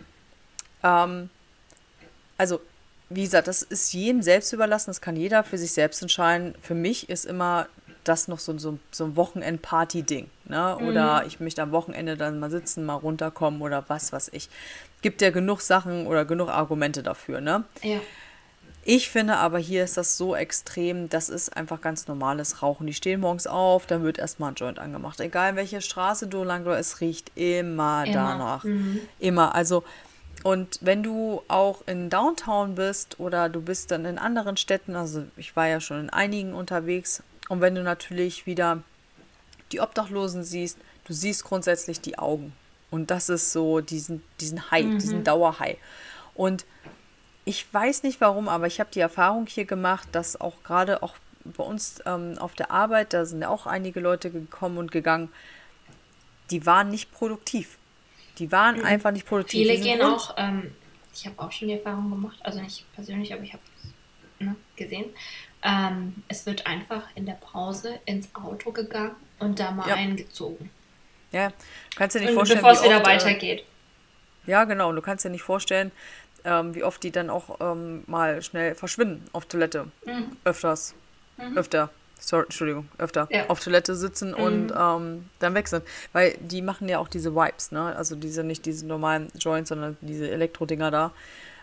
[0.84, 1.32] Ähm,
[2.38, 2.62] also,
[3.10, 6.54] wie gesagt, das ist jedem selbst überlassen, das kann jeder für sich selbst entscheiden.
[6.62, 7.65] Für mich ist immer
[8.04, 10.30] das noch so, so, so ein Wochenend-Party-Ding.
[10.50, 10.78] Ne?
[10.78, 14.50] Oder ich möchte am Wochenende dann mal sitzen, mal runterkommen oder was weiß ich.
[15.02, 17.40] Gibt ja genug Sachen oder genug Argumente dafür.
[17.40, 17.64] Ne?
[17.84, 18.00] Ja.
[18.84, 22.88] Ich finde aber hier ist das so extrem, das ist einfach ganz normales Rauchen.
[22.88, 25.20] Die stehen morgens auf, dann wird erstmal ein Joint angemacht.
[25.20, 28.14] Egal welche Straße du lang läufst, es riecht immer, Immer.
[28.14, 28.64] danach.
[28.64, 29.02] Mhm.
[29.20, 29.54] Immer.
[29.54, 29.84] Also,
[30.42, 35.26] und wenn du auch in Downtown bist oder du bist dann in anderen Städten, also
[35.38, 38.82] ich war ja schon in einigen unterwegs, und wenn du natürlich wieder
[39.71, 42.53] die Obdachlosen siehst, du siehst grundsätzlich die Augen.
[42.91, 45.77] Und das ist so diesen, diesen High, diesen Dauerhigh.
[46.34, 46.65] Und
[47.45, 51.15] ich weiß nicht warum, aber ich habe die Erfahrung hier gemacht, dass auch gerade auch
[51.43, 55.29] bei uns ähm, auf der Arbeit, da sind ja auch einige Leute gekommen und gegangen,
[56.51, 57.77] die waren nicht produktiv.
[58.38, 59.60] Die waren einfach nicht produktiv.
[59.60, 60.73] Viele gehen auch, ähm,
[61.13, 63.63] ich habe auch schon die Erfahrung gemacht, also nicht persönlich, aber ich habe
[64.39, 65.05] ne, gesehen.
[65.62, 69.95] Ähm, es wird einfach in der Pause ins Auto gegangen und da mal Ja.
[69.95, 70.69] eingezogen.
[71.32, 71.52] Ja,
[71.95, 73.63] kannst dir nicht Und vorstellen, bevor es wie wieder oft, äh, weitergeht.
[74.47, 74.89] Ja, genau.
[74.89, 75.91] Und du kannst dir nicht vorstellen,
[76.43, 79.88] ähm, wie oft die dann auch ähm, mal schnell verschwinden auf Toilette.
[80.43, 80.95] Öfters.
[81.56, 81.89] Öfter.
[82.21, 83.47] Sorry, Entschuldigung, öfter Ja.
[83.47, 85.84] auf Toilette sitzen und ähm, dann weg sind.
[86.12, 87.95] Weil die machen ja auch diese Wipes, ne?
[87.95, 91.12] Also diese nicht diese normalen Joints, sondern diese Elektrodinger da.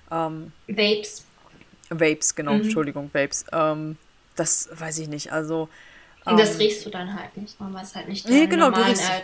[0.09, 1.25] Vapes.
[1.91, 2.63] Vapes, genau, Mhm.
[2.63, 3.45] Entschuldigung, Vapes.
[3.53, 3.97] Ähm,
[4.37, 5.33] das weiß ich nicht.
[5.33, 5.69] Also.
[6.27, 8.73] Und das ähm, riechst du dann halt nicht, weil es halt nicht Nee, genau, du
[8.73, 9.23] normalen riechst- äh,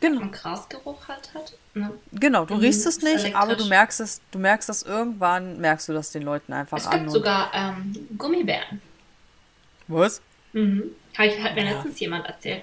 [0.00, 0.20] Genau.
[0.20, 1.54] einen Grasgeruch halt hat.
[1.74, 1.90] Ne?
[2.12, 5.92] Genau, du riechst es nicht, aber du merkst es, du merkst das irgendwann, merkst du
[5.92, 6.92] das den Leuten einfach Es an.
[6.92, 8.80] gibt und- sogar ähm, Gummibären.
[9.88, 10.20] Was?
[10.52, 10.84] Mhm.
[11.16, 11.72] Hat, hat mir Ja.
[11.72, 12.62] letztens jemand erzählt.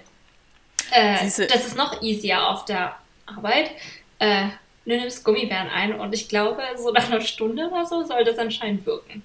[0.92, 3.72] Äh, das ist noch easier auf der Arbeit.
[4.20, 4.46] Äh,
[4.86, 8.38] du nimmst Gummibären ein und ich glaube, so nach einer Stunde oder so soll das
[8.38, 9.24] anscheinend wirken.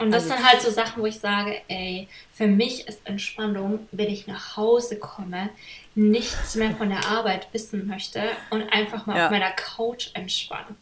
[0.00, 3.86] Und das Also- sind halt so Sachen, wo ich sage, ey, für mich ist Entspannung,
[3.92, 5.50] wenn ich nach Hause komme,
[5.94, 9.24] nichts mehr von der Arbeit wissen möchte und einfach mal Ja.
[9.26, 10.76] auf meiner Couch entspannen.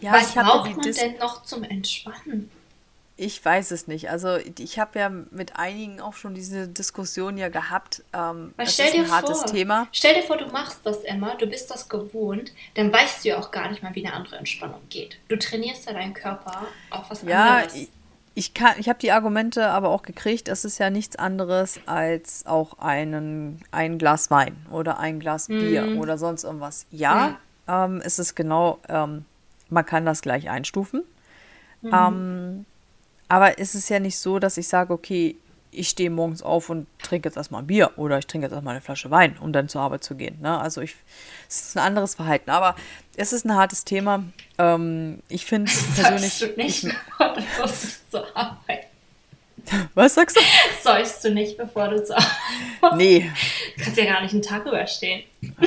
[0.00, 2.50] Ja, Was braucht man Dis- denn noch zum Entspannen?
[3.16, 4.10] Ich weiß es nicht.
[4.10, 8.02] Also ich habe ja mit einigen auch schon diese Diskussion ja gehabt.
[8.12, 9.86] Ähm, Weil das stell ist dir ein hartes vor, Thema.
[9.92, 13.38] Stell dir vor, du machst das immer, du bist das gewohnt, dann weißt du ja
[13.38, 15.18] auch gar nicht mal, wie eine andere Entspannung geht.
[15.28, 17.74] Du trainierst ja deinen Körper auf was Ja, anderes.
[17.74, 17.88] ich,
[18.34, 20.48] ich kann, ich habe die Argumente aber auch gekriegt.
[20.48, 25.96] Es ist ja nichts anderes als auch einen, ein Glas Wein oder ein Glas Bier
[25.98, 26.86] oder sonst irgendwas.
[26.90, 29.24] Ja, ähm, es ist genau, ähm,
[29.68, 31.02] man kann das gleich einstufen.
[31.84, 32.64] Ähm,
[33.28, 35.36] aber es ist ja nicht so, dass ich sage, okay,
[35.72, 38.74] ich stehe morgens auf und trinke jetzt erstmal ein Bier oder ich trinke jetzt erstmal
[38.74, 40.38] eine Flasche Wein, um dann zur Arbeit zu gehen.
[40.40, 40.58] Ne?
[40.60, 40.94] Also ich,
[41.48, 42.50] es ist ein anderes Verhalten.
[42.50, 42.76] Aber
[43.16, 44.22] es ist ein hartes Thema.
[44.58, 46.32] Ähm, ich finde persönlich.
[46.34, 47.72] Sollst du nicht, ich, bevor du
[48.10, 48.86] zur Arbeit.
[49.94, 50.40] was sagst du?
[50.82, 52.16] Sollst du nicht, bevor du zur
[52.80, 53.30] Arbeit Nee,
[53.76, 55.22] Du kannst ja gar nicht einen Tag überstehen.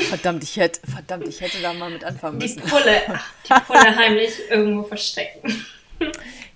[0.10, 2.62] verdammt, ich hätte, verdammt, ich hätte da mal mit anfangen Die müssen.
[2.62, 5.66] Pulle, ach, die Pulle heimlich irgendwo verstecken.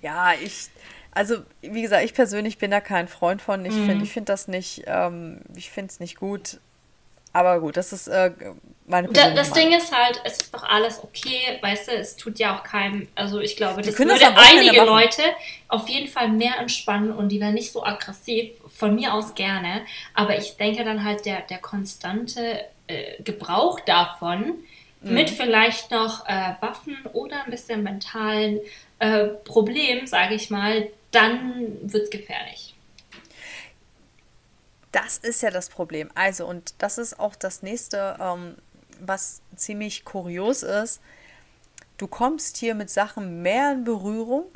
[0.02, 0.68] Ja, ich,
[1.12, 3.64] also wie gesagt, ich persönlich bin da kein Freund von.
[3.64, 3.86] Ich Mhm.
[3.86, 6.58] finde, ich finde das nicht, ähm, ich finde es nicht gut.
[7.32, 8.32] Aber gut, das ist äh,
[8.86, 9.70] meine Da, das Meinung.
[9.70, 13.06] Ding ist halt, es ist doch alles okay, weißt du, es tut ja auch keinem,
[13.14, 14.86] also ich glaube, das können würde das einige machen.
[14.88, 15.22] Leute
[15.68, 19.82] auf jeden Fall mehr entspannen und die wären nicht so aggressiv, von mir aus gerne,
[20.14, 24.54] aber ich denke dann halt, der, der konstante äh, Gebrauch davon
[25.02, 25.14] Mhm.
[25.14, 28.60] mit vielleicht noch äh, Waffen oder ein bisschen mentalen
[28.98, 32.76] äh, Problem, sage ich mal, dann wird es gefährlich.
[34.92, 36.10] Das ist ja das Problem.
[36.14, 38.56] Also, und das ist auch das nächste, ähm,
[39.00, 41.00] was ziemlich kurios ist.
[41.96, 44.46] Du kommst hier mit Sachen mehr in Berührung.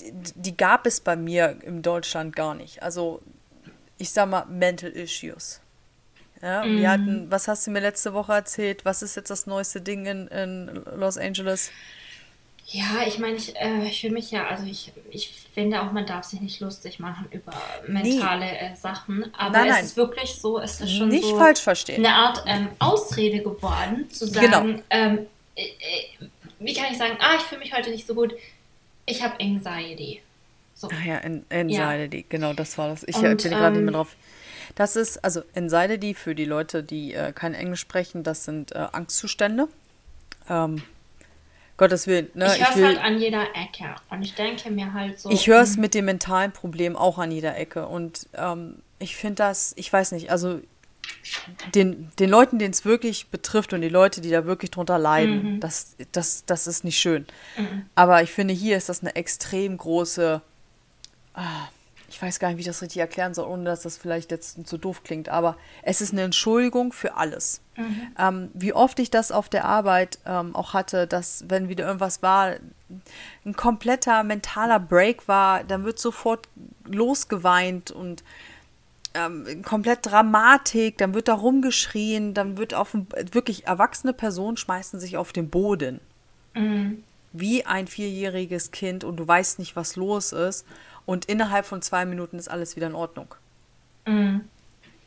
[0.00, 2.82] Die, die gab es bei mir in Deutschland gar nicht.
[2.82, 3.22] Also,
[3.98, 5.60] ich sag mal, Mental Issues.
[6.40, 8.84] Ja, wir hatten, was hast du mir letzte Woche erzählt?
[8.84, 11.70] Was ist jetzt das neueste Ding in, in Los Angeles?
[12.66, 16.06] Ja, ich meine, ich, äh, ich will mich ja, also ich, ich finde auch, man
[16.06, 17.52] darf sich nicht lustig machen über
[17.86, 19.84] mentale äh, Sachen, aber Nein, es nein.
[19.84, 22.04] ist wirklich so, es ist schon Nicht so falsch verstehen.
[22.06, 24.58] eine Art ähm, Ausrede geworden, zu Genau.
[24.58, 25.18] sagen, ähm,
[25.56, 26.26] äh, äh,
[26.60, 28.32] wie kann ich sagen, ah, ich fühle mich heute nicht so gut,
[29.04, 30.22] ich habe Anxiety.
[30.74, 30.88] So.
[30.90, 33.02] Ach ja, An- Anxiety, genau, das war das.
[33.06, 34.16] Ich Und, bin gerade nicht ähm, mehr drauf.
[34.76, 38.78] Das ist, also Anxiety für die Leute, die äh, kein Englisch sprechen, das sind äh,
[38.92, 39.68] Angstzustände.
[40.48, 40.82] Ähm,
[41.82, 42.46] Gottes Willen, ne?
[42.46, 45.48] ich höre es will, halt an jeder Ecke und ich denke mir halt so, ich
[45.48, 47.88] höre es mit dem mentalen Problem auch an jeder Ecke.
[47.88, 50.60] Und ähm, ich finde das, ich weiß nicht, also
[51.74, 55.58] den, den Leuten, denen es wirklich betrifft und die Leute, die da wirklich drunter leiden,
[55.58, 57.26] das, das, das ist nicht schön.
[57.96, 60.40] Aber ich finde, hier ist das eine extrem große,
[61.34, 61.68] ah,
[62.12, 64.68] ich weiß gar nicht, wie ich das richtig erklären soll, ohne dass das vielleicht jetzt
[64.68, 67.62] so doof klingt, aber es ist eine Entschuldigung für alles.
[67.76, 68.12] Mhm.
[68.18, 72.22] Ähm, wie oft ich das auf der Arbeit ähm, auch hatte, dass wenn wieder irgendwas
[72.22, 72.56] war,
[73.46, 76.48] ein kompletter mentaler Break war, dann wird sofort
[76.84, 78.22] losgeweint und
[79.14, 82.94] ähm, komplett Dramatik, dann wird da rumgeschrien, dann wird auf
[83.32, 86.00] wirklich erwachsene Personen schmeißen sich auf den Boden.
[86.54, 87.04] Mhm.
[87.32, 90.66] Wie ein vierjähriges Kind und du weißt nicht, was los ist.
[91.06, 93.34] Und innerhalb von zwei Minuten ist alles wieder in Ordnung.
[94.06, 94.48] Mhm.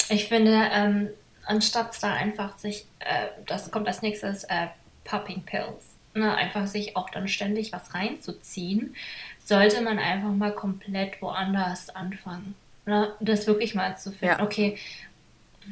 [0.10, 1.10] Ich finde, ähm,
[1.45, 4.67] anstatt da einfach sich, äh, das kommt als nächstes, äh,
[5.03, 8.95] Popping Pills, ne, einfach sich auch dann ständig was reinzuziehen,
[9.43, 12.55] sollte man einfach mal komplett woanders anfangen.
[12.86, 14.43] Ne, das wirklich mal zu finden, ja.
[14.43, 14.77] okay,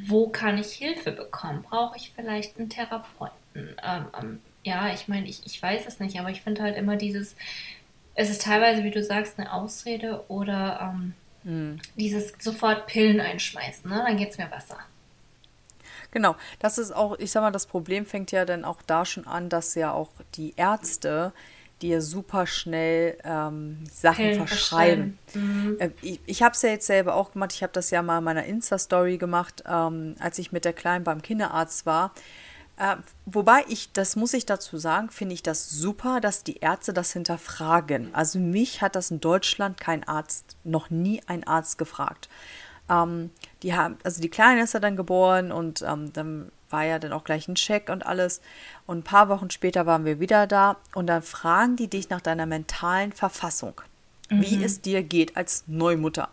[0.06, 1.62] wo kann ich Hilfe bekommen?
[1.62, 3.36] Brauche ich vielleicht einen Therapeuten?
[3.54, 6.96] Ähm, ähm, ja, ich meine, ich, ich weiß es nicht, aber ich finde halt immer
[6.96, 7.36] dieses,
[8.14, 11.80] es ist teilweise, wie du sagst, eine Ausrede oder ähm, hm.
[11.96, 14.02] dieses sofort Pillen einschmeißen, ne?
[14.06, 14.78] dann geht es mir besser.
[16.10, 19.26] Genau, das ist auch, ich sag mal, das Problem fängt ja dann auch da schon
[19.26, 21.32] an, dass ja auch die Ärzte
[21.82, 25.18] dir super schnell ähm, Sachen Pillen verschreiben.
[25.34, 25.76] Mhm.
[25.80, 27.52] Äh, ich ich habe es ja jetzt selber auch gemacht.
[27.52, 31.04] Ich habe das ja mal in meiner Insta-Story gemacht, ähm, als ich mit der Kleinen
[31.04, 32.14] beim Kinderarzt war.
[32.76, 36.92] Äh, wobei ich, das muss ich dazu sagen, finde ich das super, dass die Ärzte
[36.92, 38.14] das hinterfragen.
[38.14, 42.28] Also mich hat das in Deutschland kein Arzt, noch nie ein Arzt gefragt.
[42.88, 43.30] Ähm,
[43.62, 47.12] die haben, also die Kleine ist ja dann geboren und ähm, dann war ja dann
[47.12, 48.40] auch gleich ein Check und alles.
[48.86, 52.20] Und ein paar Wochen später waren wir wieder da und dann fragen die dich nach
[52.20, 53.80] deiner mentalen Verfassung,
[54.28, 54.42] mhm.
[54.42, 56.28] wie es dir geht als Neumutter.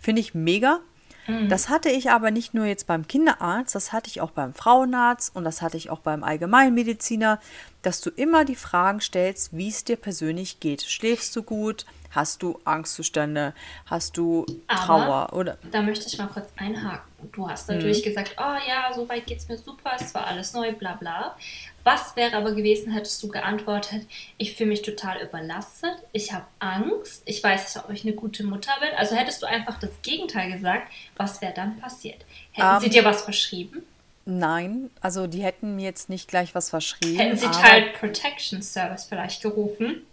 [0.00, 0.80] Finde ich mega,
[1.26, 1.48] Mhm.
[1.48, 5.34] Das hatte ich aber nicht nur jetzt beim Kinderarzt, das hatte ich auch beim Frauenarzt
[5.34, 7.40] und das hatte ich auch beim Allgemeinmediziner,
[7.82, 10.82] dass du immer die Fragen stellst, wie es dir persönlich geht.
[10.82, 11.86] Schläfst du gut?
[12.10, 13.54] Hast du Angstzustände?
[13.86, 15.28] Hast du Trauer?
[15.28, 15.58] Aber oder?
[15.72, 17.30] Da möchte ich mal kurz einhaken.
[17.32, 18.08] Du hast natürlich mhm.
[18.08, 21.36] gesagt, oh ja, soweit geht es mir super, es war alles neu, bla bla.
[21.84, 24.06] Was wäre aber gewesen, hättest du geantwortet,
[24.38, 28.42] ich fühle mich total überlastet, ich habe Angst, ich weiß nicht, ob ich eine gute
[28.42, 28.88] Mutter bin.
[28.96, 32.24] Also hättest du einfach das Gegenteil gesagt, was wäre dann passiert?
[32.52, 33.82] Hätten um, sie ähm, dir was verschrieben?
[34.24, 37.18] Nein, also die hätten mir jetzt nicht gleich was verschrieben.
[37.18, 40.06] Hätten sie Child Protection Service vielleicht gerufen?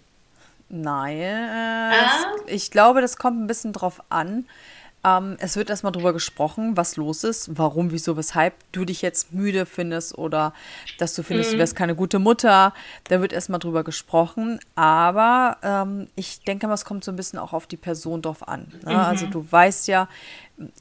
[0.67, 2.35] Nein, äh, ah.
[2.47, 4.45] ich glaube, das kommt ein bisschen drauf an.
[5.03, 9.33] Ähm, es wird erstmal darüber gesprochen, was los ist, warum, wieso, weshalb du dich jetzt
[9.33, 10.53] müde findest oder
[10.97, 11.53] dass du findest, mhm.
[11.53, 12.73] du wärst keine gute Mutter.
[13.05, 14.59] Da wird erstmal drüber gesprochen.
[14.75, 18.47] Aber ähm, ich denke mal, es kommt so ein bisschen auch auf die Person drauf
[18.47, 18.71] an.
[18.85, 18.93] Ne?
[18.93, 18.99] Mhm.
[18.99, 20.07] Also du weißt ja,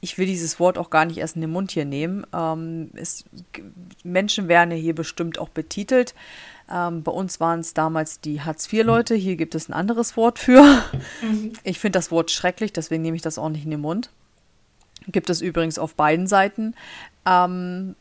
[0.01, 2.25] ich will dieses Wort auch gar nicht erst in den Mund hier nehmen.
[2.33, 3.25] Ähm, es,
[4.03, 6.13] Menschen werden ja hier bestimmt auch betitelt.
[6.71, 9.15] Ähm, bei uns waren es damals die Hartz-IV-Leute.
[9.15, 10.61] Hier gibt es ein anderes Wort für.
[11.21, 11.53] Mhm.
[11.63, 14.09] Ich finde das Wort schrecklich, deswegen nehme ich das auch nicht in den Mund.
[15.07, 16.75] Gibt es übrigens auf beiden Seiten.
[17.25, 17.95] Ähm,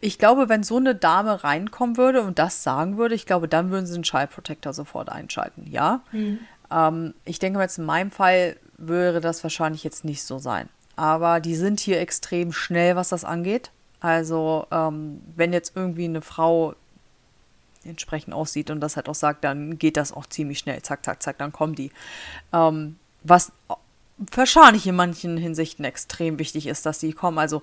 [0.00, 3.70] ich glaube, wenn so eine Dame reinkommen würde und das sagen würde, ich glaube, dann
[3.70, 6.02] würden sie den Child Protector sofort einschalten, ja.
[6.12, 6.38] Mhm.
[6.70, 10.68] Ähm, ich denke mal jetzt in meinem Fall würde das wahrscheinlich jetzt nicht so sein.
[10.96, 13.70] Aber die sind hier extrem schnell, was das angeht.
[14.00, 16.74] Also, ähm, wenn jetzt irgendwie eine Frau
[17.88, 20.80] entsprechend aussieht und das halt auch sagt, dann geht das auch ziemlich schnell.
[20.82, 21.90] Zack, zack, zack, dann kommen die.
[22.52, 23.52] Ähm, was
[24.18, 27.38] wahrscheinlich in manchen Hinsichten extrem wichtig ist, dass die kommen.
[27.38, 27.62] Also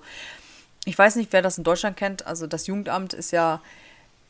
[0.84, 2.26] ich weiß nicht, wer das in Deutschland kennt.
[2.26, 3.60] Also das Jugendamt ist ja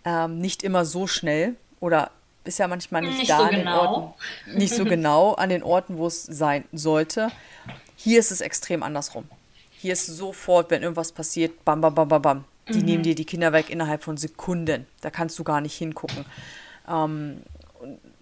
[0.04, 2.11] ähm, nicht immer so schnell oder
[2.44, 3.62] ist ja manchmal nicht, nicht da so an genau.
[3.62, 7.30] den Orten, nicht so genau an den Orten, wo es sein sollte.
[7.96, 9.28] Hier ist es extrem andersrum.
[9.70, 12.44] Hier ist sofort, wenn irgendwas passiert, bam, bam, bam, bam, bam.
[12.68, 12.85] Die mhm.
[12.85, 14.87] nehmen dir die Kinder weg innerhalb von Sekunden.
[15.00, 16.24] Da kannst du gar nicht hingucken.
[16.88, 17.42] Ähm,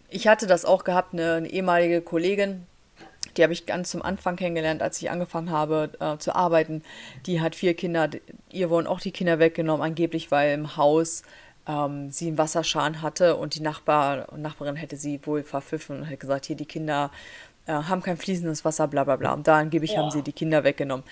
[0.09, 2.67] ich hatte das auch gehabt, eine, eine ehemalige Kollegin,
[3.37, 6.83] die habe ich ganz zum Anfang kennengelernt, als ich angefangen habe äh, zu arbeiten.
[7.27, 8.11] Die hat vier Kinder,
[8.51, 11.23] ihr wurden auch die Kinder weggenommen, angeblich, weil im Haus
[11.67, 16.19] ähm, sie einen Wasserschaden hatte und die Nachbar Nachbarin hätte sie wohl verpfiffen und hätte
[16.19, 17.11] gesagt, hier die Kinder
[17.67, 19.33] äh, haben kein fließendes Wasser, bla bla bla.
[19.33, 20.01] Und da angeblich ja.
[20.01, 21.05] haben sie die Kinder weggenommen.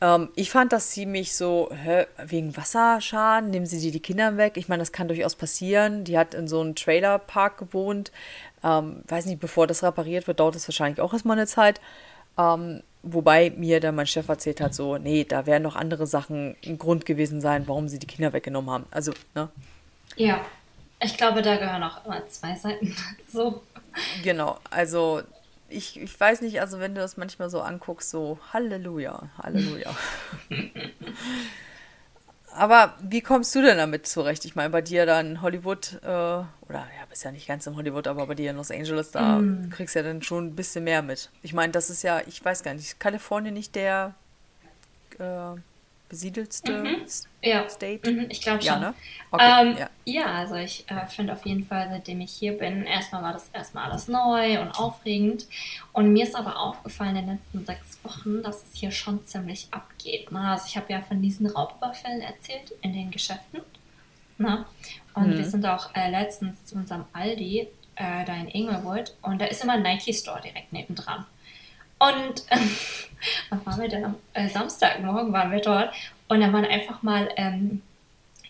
[0.00, 4.56] Ähm, ich fand das ziemlich so, hä, wegen Wasserschaden, nehmen sie dir die Kinder weg?
[4.56, 6.04] Ich meine, das kann durchaus passieren.
[6.04, 8.12] Die hat in so einem Trailerpark gewohnt.
[8.62, 11.80] Ähm, weiß nicht, bevor das repariert wird, dauert es wahrscheinlich auch erstmal eine Zeit.
[12.36, 16.56] Ähm, wobei mir dann mein Chef erzählt hat, so, nee, da werden noch andere Sachen
[16.64, 18.86] ein Grund gewesen sein, warum sie die Kinder weggenommen haben.
[18.90, 19.48] Also, ne?
[20.16, 20.40] Ja,
[21.00, 22.94] ich glaube, da gehören auch immer zwei Seiten
[23.26, 23.62] dazu.
[24.22, 25.22] Genau, also
[25.68, 29.94] ich, ich weiß nicht, also wenn du das manchmal so anguckst, so Halleluja, Halleluja.
[32.54, 34.44] Aber wie kommst du denn damit zurecht?
[34.44, 38.08] Ich meine, bei dir dann Hollywood, äh, oder ja, bist ja nicht ganz im Hollywood,
[38.08, 39.70] aber bei dir in Los Angeles, da mm.
[39.70, 41.30] kriegst du ja dann schon ein bisschen mehr mit.
[41.42, 44.14] Ich meine, das ist ja, ich weiß gar nicht, ist Kalifornien nicht der
[45.20, 45.60] äh,
[46.08, 46.96] besiedelste mhm.
[47.42, 47.68] ja.
[47.68, 48.10] State?
[48.10, 48.74] Mhm, ich glaube schon.
[48.74, 48.94] Ja, ne?
[49.30, 49.90] okay, ähm, ja.
[50.04, 50.26] ja.
[50.26, 53.90] also ich äh, finde auf jeden Fall, seitdem ich hier bin, erstmal war das erstmal
[53.90, 55.46] alles neu und aufregend.
[55.92, 59.68] Und mir ist aber aufgefallen in den letzten sechs Wochen, dass es hier schon ziemlich
[59.70, 60.32] abgeht.
[60.32, 60.40] Ne?
[60.40, 63.60] Also ich habe ja von diesen Raubüberfällen erzählt in den Geschäften.
[64.38, 64.64] Ne?
[65.14, 65.38] Und mhm.
[65.38, 69.62] wir sind auch äh, letztens zu unserem Aldi äh, da in Inglewood und da ist
[69.62, 71.26] immer ein Nike-Store direkt nebendran.
[71.98, 72.44] Und
[73.50, 75.92] was waren wir denn am äh, Samstagmorgen waren wir dort
[76.28, 77.82] und da waren einfach mal, ähm,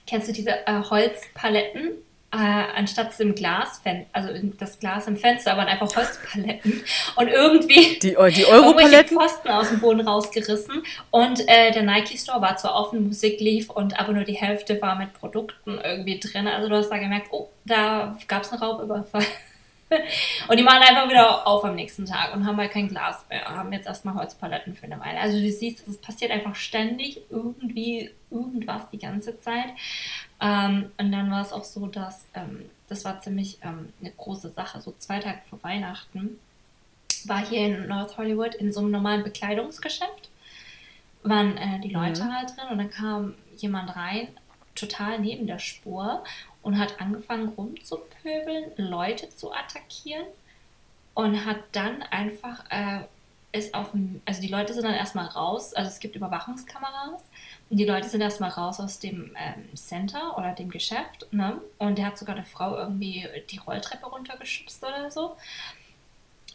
[0.07, 1.93] kennst du diese äh, Holzpaletten?
[2.31, 3.81] Äh, anstatt im Glas,
[4.13, 4.29] also
[4.59, 6.85] das Glas im Fenster waren einfach Holzpaletten
[7.17, 12.43] und irgendwie die, die Europaletten Pfosten aus dem Boden rausgerissen und äh, der Nike Store
[12.43, 16.47] war zwar offen, Musik lief und aber nur die Hälfte war mit Produkten irgendwie drin.
[16.49, 19.25] Also du hast da gemerkt, oh, da gab es einen Raubüberfall.
[20.49, 23.45] Und die machen einfach wieder auf am nächsten Tag und haben halt kein Glas mehr,
[23.45, 25.21] haben jetzt erstmal Holzpaletten für eine Weile.
[25.21, 29.69] Also du siehst, es passiert einfach ständig irgendwie irgendwas die ganze Zeit.
[30.41, 34.51] Ähm, und dann war es auch so, dass ähm, das war ziemlich ähm, eine große
[34.51, 34.81] Sache.
[34.81, 36.39] So zwei Tage vor Weihnachten
[37.25, 40.31] war hier in North Hollywood in so einem normalen Bekleidungsgeschäft
[41.23, 42.35] waren äh, die Leute mhm.
[42.35, 44.29] halt drin und dann kam jemand rein,
[44.79, 46.25] total neben der Spur
[46.63, 50.27] und hat angefangen rumzupöbeln, Leute zu attackieren
[51.15, 53.05] und hat dann einfach äh,
[53.53, 53.89] ist auf
[54.27, 57.23] also die Leute sind dann erstmal raus, also es gibt Überwachungskameras
[57.71, 61.61] und die Leute sind erstmal raus aus dem ähm, Center oder dem Geschäft, ne?
[61.79, 65.37] Und der hat sogar eine Frau irgendwie die Rolltreppe runtergeschubst oder so.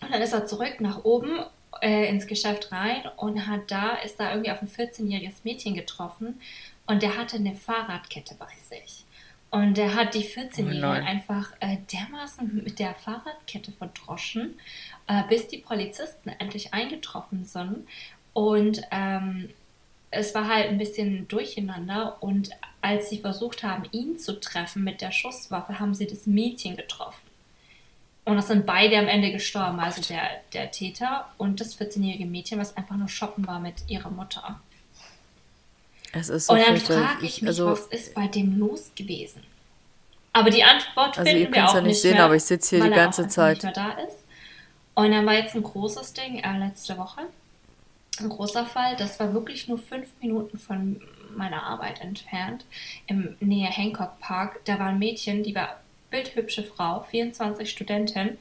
[0.01, 1.39] Und dann ist er zurück nach oben
[1.81, 6.39] äh, ins Geschäft rein und hat da, ist da irgendwie auf ein 14-jähriges Mädchen getroffen
[6.85, 9.05] und der hatte eine Fahrradkette bei sich.
[9.49, 14.59] Und er hat die 14-Jährige oh einfach äh, dermaßen mit der Fahrradkette verdroschen,
[15.07, 17.87] äh, bis die Polizisten endlich eingetroffen sind.
[18.33, 19.49] Und ähm,
[20.09, 22.17] es war halt ein bisschen durcheinander.
[22.21, 22.49] Und
[22.81, 27.29] als sie versucht haben, ihn zu treffen mit der Schusswaffe, haben sie das Mädchen getroffen.
[28.25, 32.57] Und das sind beide am Ende gestorben, also der, der Täter und das 14-jährige Mädchen,
[32.57, 34.61] was einfach nur shoppen war mit ihrer Mutter.
[36.13, 39.43] Es ist so Und dann frage ich mich, also, was ist bei dem los gewesen?
[40.31, 42.85] Aber die Antwort also finden wir auch ja nicht, sehen, mehr, aber ich sitze hier
[42.85, 43.63] die ganze Zeit.
[43.63, 44.17] Nicht mehr da ist.
[44.95, 47.21] Und dann war jetzt ein großes Ding äh, letzte Woche.
[48.19, 48.95] Ein großer Fall.
[48.95, 51.01] Das war wirklich nur fünf Minuten von
[51.35, 52.65] meiner Arbeit entfernt.
[53.07, 54.61] Im Nähe Hancock Park.
[54.65, 55.79] Da war ein Mädchen, die war
[56.11, 58.37] bildhübsche Frau, 24 Studentin,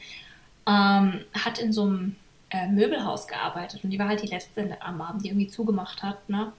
[0.66, 2.16] ähm, hat in so einem
[2.50, 6.28] äh, Möbelhaus gearbeitet und die war halt die letzte am Abend, die irgendwie zugemacht hat.
[6.28, 6.52] Ne?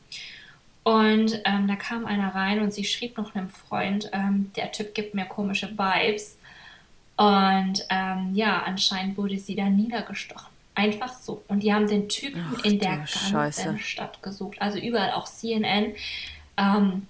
[0.83, 4.93] Und ähm, da kam einer rein und sie schrieb noch einem Freund, ähm, der Typ
[4.93, 6.37] gibt mir komische Vibes.
[7.15, 10.51] Und ähm, ja, anscheinend wurde sie da niedergestochen.
[10.75, 11.43] Einfach so.
[11.47, 13.79] Und die haben den Typen Ach, in der ganzen Scheiße.
[13.79, 14.61] Stadt gesucht.
[14.61, 15.93] Also überall, auch CNN.
[16.57, 17.07] Ähm,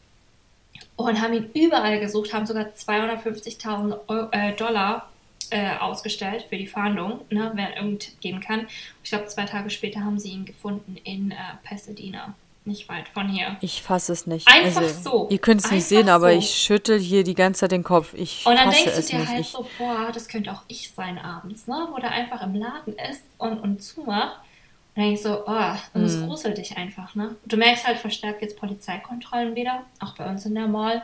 [0.95, 5.09] und haben ihn überall gesucht, haben sogar 250.000 äh, Dollar
[5.49, 8.67] äh, ausgestellt für die Fahndung, ne, wer irgend geben kann.
[9.03, 13.29] Ich glaube, zwei Tage später haben sie ihn gefunden in äh, Pasadena nicht weit von
[13.29, 13.57] hier.
[13.61, 14.47] Ich fasse es nicht.
[14.47, 15.27] Einfach also, so.
[15.29, 16.13] Ihr könnt es nicht sehen, so.
[16.13, 18.13] aber ich schüttel hier die ganze Zeit den Kopf.
[18.13, 19.29] Ich und dann denkst du dir nicht.
[19.29, 21.87] halt ich so, boah, das könnte auch ich sein abends, ne?
[21.91, 24.37] Wo der einfach im Laden ist und, und zumacht.
[24.95, 26.27] Und dann denkst du, oh, das mm.
[26.27, 27.35] gruselt dich einfach, ne?
[27.45, 31.03] Du merkst halt verstärkt jetzt Polizeikontrollen wieder, auch bei uns in der Mall.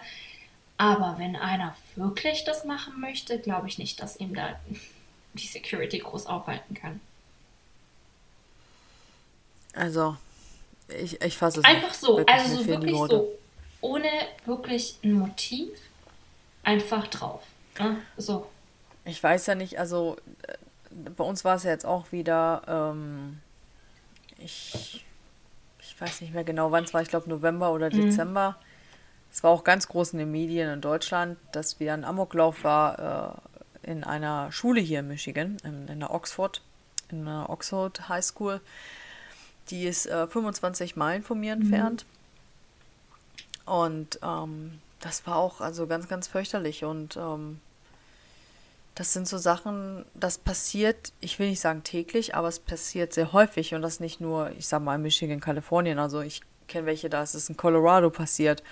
[0.77, 4.57] Aber wenn einer wirklich das machen möchte, glaube ich nicht, dass ihm da
[5.33, 7.01] die Security groß aufhalten kann.
[9.73, 10.17] Also,
[10.89, 13.37] ich, ich fasse es Einfach so, wirklich also so wirklich so,
[13.81, 14.09] ohne
[14.45, 15.69] wirklich ein Motiv,
[16.63, 17.43] einfach drauf.
[17.77, 18.47] Ja, so.
[19.05, 20.17] Ich weiß ja nicht, also
[20.47, 20.55] äh,
[21.15, 23.39] bei uns war es ja jetzt auch wieder, ähm,
[24.37, 25.05] ich,
[25.79, 28.09] ich weiß nicht mehr genau, wann es war, ich glaube November oder mhm.
[28.09, 28.57] Dezember.
[29.31, 33.39] Es war auch ganz groß in den Medien in Deutschland, dass wieder ein Amoklauf war
[33.83, 36.61] äh, in einer Schule hier in Michigan, in, in der Oxford,
[37.09, 38.59] in der Oxford High School.
[39.69, 42.05] Die ist äh, 25 Meilen von mir entfernt.
[43.65, 43.71] Mhm.
[43.71, 46.83] Und ähm, das war auch also ganz, ganz fürchterlich.
[46.83, 47.59] Und ähm,
[48.95, 53.31] das sind so Sachen, das passiert, ich will nicht sagen täglich, aber es passiert sehr
[53.31, 53.73] häufig.
[53.75, 55.99] Und das nicht nur, ich sag mal, in Michigan, Kalifornien.
[55.99, 58.63] Also ich kenne welche, da ist es in Colorado passiert.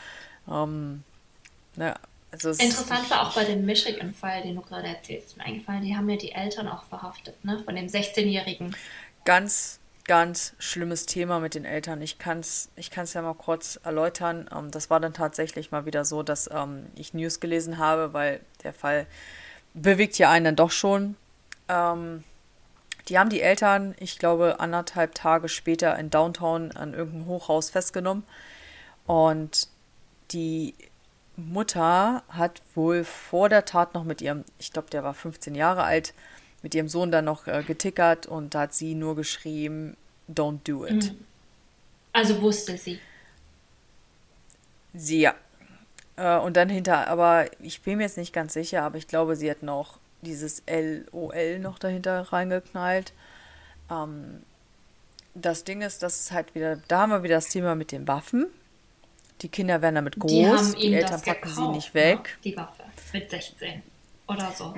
[0.50, 1.04] Ähm,
[1.76, 1.96] na,
[2.32, 6.10] also Interessant war auch bei dem Michigan-Fall, den du gerade erzählst, mir eingefallen, die haben
[6.10, 7.62] ja die Eltern auch verhaftet, ne?
[7.64, 8.76] Von dem 16-Jährigen.
[9.24, 12.02] Ganz ganz schlimmes Thema mit den Eltern.
[12.02, 14.50] Ich kann es ich kann's ja mal kurz erläutern.
[14.56, 18.40] Ähm, das war dann tatsächlich mal wieder so, dass ähm, ich News gelesen habe, weil
[18.64, 19.06] der Fall
[19.74, 21.16] bewegt ja einen dann doch schon.
[21.68, 22.24] Ähm,
[23.10, 28.24] die haben die Eltern, ich glaube, anderthalb Tage später in Downtown an irgendeinem Hochhaus festgenommen.
[29.06, 29.70] Und
[30.32, 30.76] die
[31.38, 35.84] Mutter hat wohl vor der Tat noch mit ihrem, ich glaube, der war 15 Jahre
[35.84, 36.14] alt,
[36.64, 39.96] mit ihrem Sohn dann noch äh, getickert und da hat sie nur geschrieben,
[40.30, 41.12] don't do it.
[41.12, 41.26] Mhm.
[42.14, 43.00] Also wusste sie.
[44.94, 45.36] Sie, ja.
[46.16, 49.36] Äh, und dann hinter, aber ich bin mir jetzt nicht ganz sicher, aber ich glaube,
[49.36, 53.14] sie hat noch dieses LOL noch dahinter reingeknallt.
[53.92, 54.42] Ähm,
[55.36, 58.08] das Ding ist, dass es halt wieder, da haben wir wieder das Thema mit den
[58.08, 58.48] Waffen.
[59.42, 62.18] Die Kinder werden damit groß, die, die Eltern packen gekauft, sie nicht weg.
[62.18, 62.24] Ne?
[62.44, 62.84] Die Waffe
[63.14, 63.84] mit 16
[64.28, 64.74] oder so.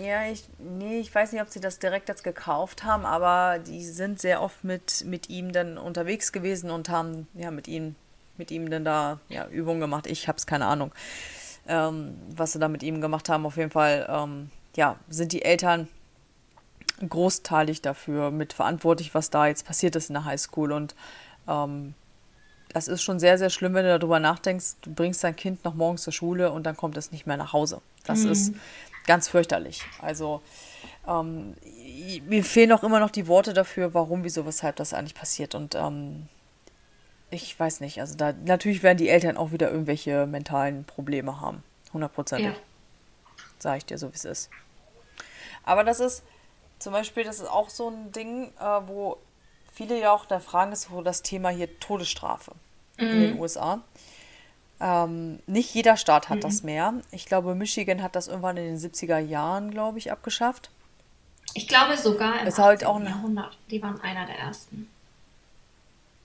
[0.00, 3.84] Ja, ich, nee, ich weiß nicht, ob sie das direkt jetzt gekauft haben, aber die
[3.84, 7.94] sind sehr oft mit, mit ihm dann unterwegs gewesen und haben ja mit ihm,
[8.36, 10.06] mit ihm dann da ja, Übungen gemacht.
[10.06, 10.92] Ich habe es keine Ahnung,
[11.66, 13.46] ähm, was sie da mit ihm gemacht haben.
[13.46, 15.88] Auf jeden Fall, ähm, ja, sind die Eltern
[17.08, 20.94] großteilig dafür mitverantwortlich, was da jetzt passiert ist in der Highschool und
[21.48, 21.94] ähm,
[22.74, 25.74] das ist schon sehr, sehr schlimm, wenn du darüber nachdenkst, du bringst dein Kind noch
[25.74, 27.80] morgens zur Schule und dann kommt es nicht mehr nach Hause.
[28.04, 28.32] Das mhm.
[28.32, 28.52] ist
[29.06, 29.82] ganz fürchterlich.
[30.02, 30.42] Also
[31.06, 31.54] ähm,
[32.26, 35.54] mir fehlen auch immer noch die Worte dafür, warum, wieso, weshalb das eigentlich passiert.
[35.54, 36.28] Und ähm,
[37.30, 41.62] ich weiß nicht, also da natürlich werden die Eltern auch wieder irgendwelche mentalen Probleme haben.
[41.92, 42.48] Hundertprozentig.
[42.48, 42.54] Ja.
[43.60, 44.50] Sag ich dir so, wie es ist.
[45.62, 46.24] Aber das ist
[46.80, 49.18] zum Beispiel, das ist auch so ein Ding, äh, wo
[49.72, 52.50] viele ja auch da fragen, ist so das Thema hier Todesstrafe
[52.98, 53.06] mhm.
[53.06, 53.82] in den USA.
[54.80, 56.42] Ähm, nicht jeder Staat hat mhm.
[56.42, 56.94] das mehr.
[57.10, 60.70] Ich glaube, Michigan hat das irgendwann in den 70er Jahren, glaube ich, abgeschafft.
[61.54, 63.56] Ich glaube sogar im ist halt auch Jahrhundert.
[63.70, 64.88] Die waren einer der ersten.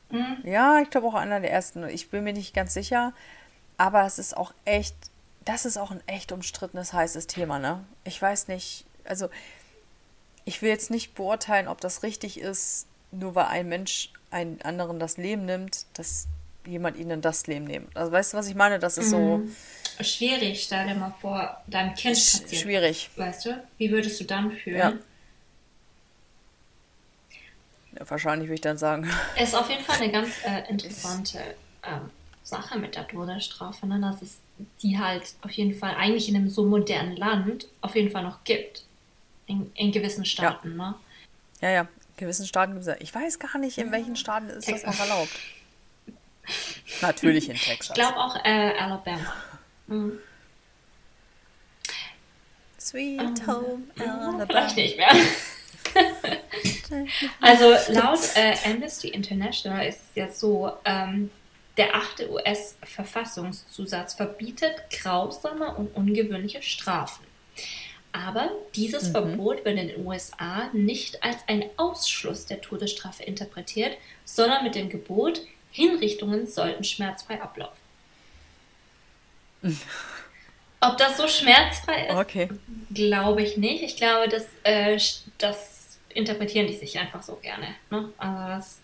[0.10, 0.38] Mhm.
[0.44, 1.88] Ja, ich glaube auch einer der ersten.
[1.88, 3.14] Ich bin mir nicht ganz sicher.
[3.78, 4.96] Aber es ist auch echt,
[5.46, 7.86] das ist auch ein echt umstrittenes, heißes Thema, ne?
[8.04, 9.30] Ich weiß nicht, also
[10.44, 15.00] ich will jetzt nicht beurteilen, ob das richtig ist, nur weil ein Mensch einen anderen
[15.00, 16.28] das Leben nimmt, dass
[16.70, 17.96] jemand ihnen das Leben nimmt.
[17.96, 18.80] Also weißt du, was ich meine?
[18.80, 19.38] Das ist so.
[19.38, 19.56] Mhm.
[20.02, 22.62] Schwierig, stell dir mal vor, deinem Kind passiert.
[22.62, 23.10] Schwierig.
[23.18, 23.64] Weißt du?
[23.78, 24.78] Wie würdest du dann fühlen?
[24.78, 24.94] Ja.
[28.00, 29.10] ja wahrscheinlich würde ich dann sagen.
[29.36, 31.40] Es ist auf jeden Fall eine ganz äh, interessante
[31.84, 32.10] ähm,
[32.44, 34.00] Sache mit der Todesstrafe, ne?
[34.00, 34.38] dass es
[34.82, 38.44] die halt auf jeden Fall eigentlich in einem so modernen Land auf jeden Fall noch
[38.44, 38.86] gibt.
[39.48, 40.90] In, in gewissen Staaten, ja.
[40.90, 40.96] ne?
[41.62, 41.88] Ja, ja
[42.20, 44.84] gewissen Staaten gibt es Ich weiß gar nicht, in welchen Staaten ist Texas.
[44.84, 45.32] das noch erlaubt.
[47.02, 47.90] Natürlich in Texas.
[47.90, 49.34] Ich glaube auch äh, Alabama.
[49.88, 50.20] Mhm.
[52.80, 54.46] Sweet um, Home Alabama.
[54.46, 55.12] Vielleicht nicht mehr.
[57.42, 61.32] also laut äh, Amnesty International ist es ja so, ähm,
[61.78, 67.26] der achte US-Verfassungszusatz verbietet grausame und ungewöhnliche Strafen.
[68.12, 69.12] Aber dieses mhm.
[69.12, 74.90] Verbot wird in den USA nicht als ein Ausschluss der Todesstrafe interpretiert, sondern mit dem
[74.90, 77.78] Gebot, Hinrichtungen sollten schmerzfrei ablaufen.
[80.82, 82.50] Ob das so schmerzfrei ist, okay.
[82.94, 83.84] glaube ich nicht.
[83.84, 84.98] Ich glaube, das, äh,
[85.38, 87.76] das interpretieren die sich einfach so gerne.
[87.90, 88.12] Ne?
[88.18, 88.78] Also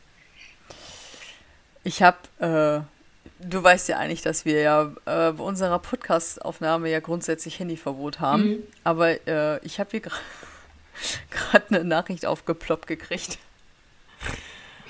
[1.83, 2.95] ich habe äh,
[3.39, 8.43] du weißt ja eigentlich, dass wir ja äh, bei unserer Podcast-Aufnahme ja grundsätzlich Handyverbot haben.
[8.43, 8.63] Mhm.
[8.83, 13.37] Aber äh, ich habe hier gerade eine Nachricht aufgeploppt gekriegt.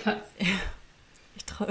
[0.04, 0.22] Was?
[1.36, 1.68] Ich, trau,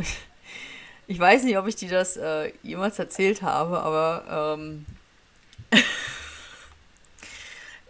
[1.06, 4.86] ich weiß nicht, ob ich dir das äh, jemals erzählt habe, aber ähm,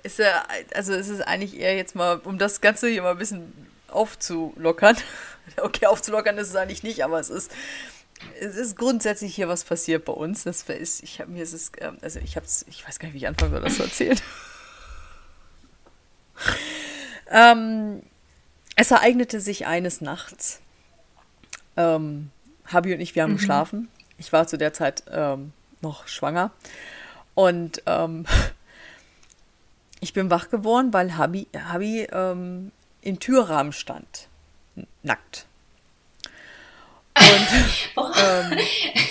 [0.02, 0.44] ist ja,
[0.74, 3.52] also ist es eigentlich eher jetzt mal, um das Ganze hier mal ein bisschen
[3.88, 4.96] aufzulockern.
[5.58, 7.52] Okay, aufzulockern ist es eigentlich nicht, aber es ist
[8.40, 10.44] es ist grundsätzlich hier was passiert bei uns.
[10.44, 13.14] Das ist, ich habe mir ist es, ähm, also ich habe ich weiß gar nicht,
[13.14, 14.20] wie ich anfangen soll, das zu erzählen.
[17.30, 18.02] ähm,
[18.76, 20.60] es ereignete sich eines Nachts.
[21.76, 22.30] Ähm,
[22.66, 23.36] Habi und ich, wir haben mhm.
[23.36, 23.88] geschlafen.
[24.18, 26.50] Ich war zu der Zeit ähm, noch schwanger.
[27.34, 28.26] Und ähm,
[30.00, 32.72] ich bin wach geworden, weil Habi, Habi ähm,
[33.02, 34.28] im Türrahmen stand.
[35.02, 35.46] Nackt.
[37.16, 37.24] Und,
[37.96, 38.58] ähm,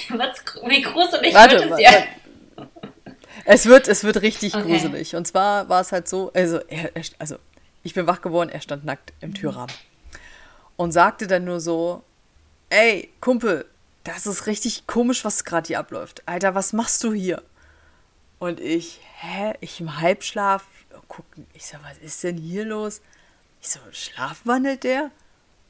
[0.18, 1.92] Was, wie gruselig warte, wird es ja?
[3.46, 4.64] Es wird, es wird richtig okay.
[4.66, 5.16] gruselig.
[5.16, 7.38] Und zwar war es halt so, also, er, also
[7.84, 9.36] ich bin wach geworden, er stand nackt im mhm.
[9.36, 9.76] Türrahmen.
[10.76, 12.04] Und sagte dann nur so,
[12.74, 13.66] ey, Kumpel,
[14.04, 16.24] das ist richtig komisch, was gerade hier abläuft.
[16.26, 17.44] Alter, was machst du hier?
[18.40, 19.54] Und ich, hä?
[19.62, 20.66] Ich im Halbschlaf
[21.08, 21.46] gucken.
[21.54, 23.02] Ich so, was ist denn hier los?
[23.62, 25.12] Ich so, schlafwandelt der?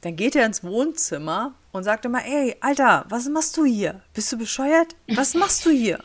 [0.00, 4.00] Dann geht er ins Wohnzimmer und sagt immer, ey, Alter, was machst du hier?
[4.14, 4.96] Bist du bescheuert?
[5.08, 6.02] Was machst du hier?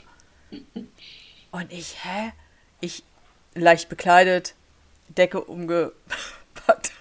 [1.52, 2.34] Und ich, hä?
[2.82, 3.04] Ich
[3.56, 4.54] leicht bekleidet,
[5.08, 6.92] Decke umgepackt.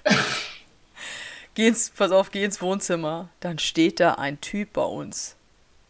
[1.58, 3.30] Geh ins, pass auf, geh ins Wohnzimmer.
[3.40, 5.34] Dann steht da ein Typ bei uns.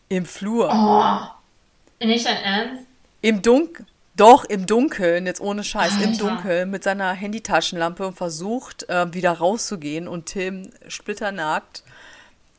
[0.09, 0.71] Im Flur.
[0.73, 2.05] Oh.
[2.05, 2.85] Nicht dein Ernst?
[3.21, 3.87] Im Dunkeln.
[4.17, 6.05] Doch, im Dunkeln, jetzt ohne Scheiß, Alter.
[6.05, 11.85] im Dunkeln mit seiner Handytaschenlampe und versucht, ähm, wieder rauszugehen und Tim splitternackt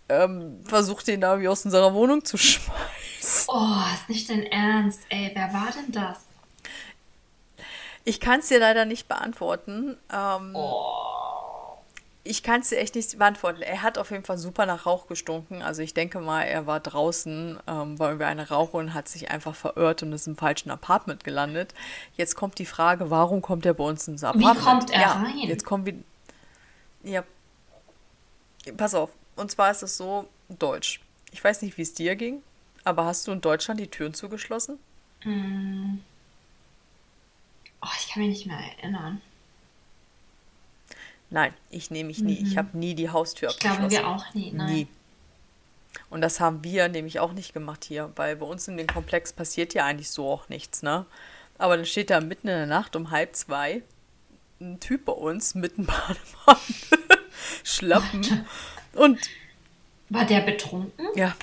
[0.08, 3.48] ähm, versucht, ihn da irgendwie aus unserer Wohnung zu schmeißen.
[3.48, 5.32] Oh, ist nicht dein Ernst, ey.
[5.34, 6.20] Wer war denn das?
[8.06, 9.98] Ich kann es dir leider nicht beantworten.
[10.14, 10.56] Ähm,
[12.30, 13.64] Ich kann es dir echt nicht beantworten.
[13.64, 15.64] Er hat auf jeden Fall super nach Rauch gestunken.
[15.64, 19.56] Also ich denke mal, er war draußen, ähm, war über eine Raucherin, hat sich einfach
[19.56, 21.74] verirrt und ist im falschen Apartment gelandet.
[22.18, 24.60] Jetzt kommt die Frage, warum kommt er bei uns ins Apartment?
[24.60, 25.40] kommt er ja, rein?
[25.40, 25.96] Jetzt kommen wir.
[27.02, 27.24] Ja.
[28.78, 29.10] Pass auf.
[29.36, 31.02] Und zwar ist es so, Deutsch.
[31.32, 32.44] Ich weiß nicht, wie es dir ging,
[32.84, 34.78] aber hast du in Deutschland die Türen zugeschlossen?
[35.26, 35.30] Oh,
[37.98, 39.20] ich kann mich nicht mehr erinnern.
[41.32, 42.40] Nein, ich nehme mich nie.
[42.42, 43.54] Ich habe nie die Haustür Mhm.
[43.54, 44.04] Ich glaube, abgeschlossen.
[44.06, 44.74] wir auch nie, nein.
[44.74, 44.88] Nie.
[46.10, 49.34] Und das haben wir nämlich auch nicht gemacht hier, weil bei uns in dem Komplex
[49.34, 51.06] passiert ja eigentlich so auch nichts, ne?
[51.58, 53.82] Aber dann steht da mitten in der Nacht um halb zwei
[54.62, 56.58] ein Typ bei uns mit einem Bademann,
[57.64, 58.46] Schlappen
[58.94, 59.20] und
[60.10, 61.08] War der betrunken?
[61.16, 61.36] ja,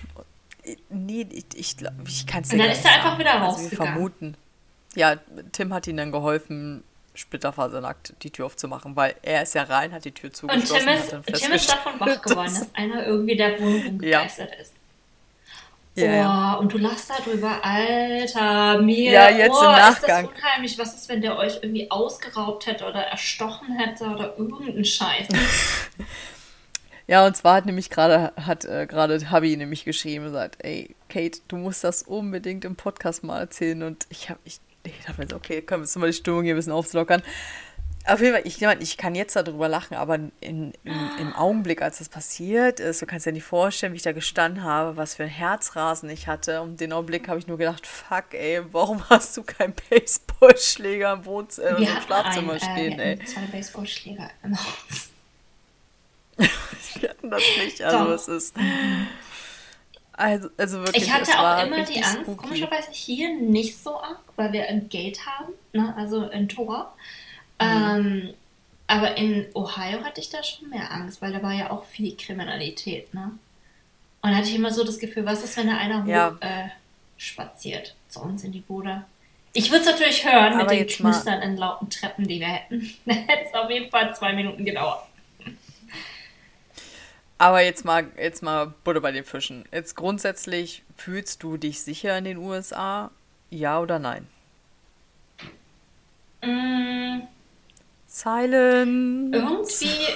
[0.91, 1.77] nee, ich, ich,
[2.07, 3.93] ich kann es Und dann ist er einfach wieder Also wir rausgegangen.
[3.95, 4.37] vermuten.
[4.95, 5.17] Ja,
[5.53, 6.83] Tim hat ihm dann geholfen,
[7.17, 10.89] splitterfasernackt die Tür aufzumachen, weil er ist ja rein, hat die Tür Und zugeschlossen Tim
[10.89, 14.73] hat ist, dann Tim ist davon wach geworden, dass- einer irgendwie der Wohnung umgegeistert ist.
[15.97, 16.57] Ja, ja.
[16.57, 19.13] Oh, und du lachst darüber, Alter, mir.
[19.13, 20.25] Ja, jetzt oh, im Nachgang.
[20.27, 20.79] Ist das unheimlich.
[20.79, 25.29] Was ist, wenn der euch irgendwie ausgeraubt hätte oder erstochen hätte oder irgendeinen Scheiß?
[27.09, 30.97] Ja, und zwar hat nämlich gerade, hat äh, gerade Habi nämlich geschrieben und gesagt, ey,
[31.09, 33.85] Kate, du musst das unbedingt im Podcast mal erzählen.
[33.85, 36.45] Und ich habe, ich, ich dachte mir so, okay, können wir jetzt mal die Stimmung
[36.45, 37.23] hier ein bisschen aufzulockern.
[38.09, 40.73] Auf jeden Fall, ich, ich kann jetzt darüber lachen, aber in, in,
[41.19, 44.63] im Augenblick, als das passiert ist, du kannst dir nicht vorstellen, wie ich da gestanden
[44.63, 46.63] habe, was für ein Herzrasen ich hatte.
[46.63, 51.25] Und den Augenblick habe ich nur gedacht, fuck, ey, warum hast du keinen Baseballschläger im
[51.25, 53.25] Wohnzimmer, Wir im Schlafzimmer einen, stehen, äh, wir ey?
[53.25, 55.11] zwei Baseballschläger im Haus.
[57.01, 58.11] Wir hatten das nicht, also Doch.
[58.11, 58.55] es ist...
[60.17, 62.37] Also, also wirklich, Ich hatte auch immer die Angst, spooky.
[62.37, 65.95] komischerweise hier nicht so arg, weil wir ein Gate haben, ne?
[65.97, 66.95] also ein Tor.
[67.61, 67.67] Mhm.
[67.67, 68.35] Ähm,
[68.87, 72.17] aber in Ohio hatte ich da schon mehr Angst, weil da war ja auch viel
[72.17, 73.13] Kriminalität.
[73.13, 73.33] Ne?
[74.23, 76.37] Und da hatte ich immer so das Gefühl, was ist, wenn da einer hoch Ja.
[76.41, 76.69] äh,
[77.19, 79.05] spaziert zu uns in die Bude?
[79.53, 82.41] Ich würde es natürlich hören mit Aber den jetzt mal- Knistern in lauten Treppen, die
[82.41, 82.95] wir hätten.
[83.07, 85.07] Da hätte es auf jeden Fall zwei Minuten gedauert.
[87.39, 89.65] Aber jetzt mal, jetzt mal Butter bei den Fischen.
[89.73, 93.11] Jetzt grundsätzlich fühlst du dich sicher in den USA?
[93.51, 94.27] Ja oder nein?
[96.43, 97.23] Mm,
[98.07, 99.35] Silent.
[99.35, 100.07] Irgendwie,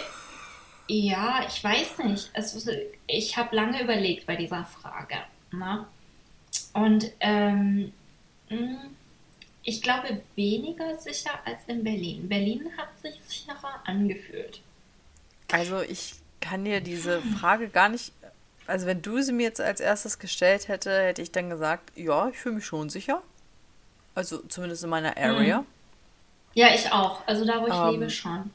[0.88, 2.30] ja, ich weiß nicht.
[2.36, 2.70] Ist-
[3.06, 5.16] ich habe lange überlegt bei dieser Frage.
[5.52, 5.86] Ne?
[6.72, 7.92] Und ähm,
[8.48, 8.78] mh,
[9.62, 12.28] ich glaube weniger sicher als in Berlin.
[12.28, 14.60] Berlin hat sich sicherer angefühlt.
[15.52, 18.12] Also ich kann dir diese Frage gar nicht.
[18.66, 22.28] Also wenn du sie mir jetzt als erstes gestellt hätte, hätte ich dann gesagt, ja,
[22.28, 23.22] ich fühle mich schon sicher.
[24.14, 25.64] Also zumindest in meiner Area.
[26.54, 27.26] Ja, ich auch.
[27.26, 28.50] Also da, wo ich Ähm, lebe, schon.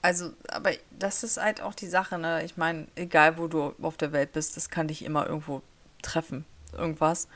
[0.00, 2.44] Also, aber das ist halt auch die Sache, ne?
[2.44, 5.62] Ich meine, egal wo du auf der Welt bist, das kann dich immer irgendwo
[6.02, 6.44] treffen.
[6.76, 7.28] Irgendwas.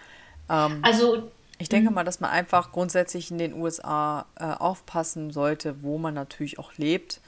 [0.50, 5.82] Ähm, Also, Ich denke mal, dass man einfach grundsätzlich in den USA äh, aufpassen sollte,
[5.82, 7.20] wo man natürlich auch lebt.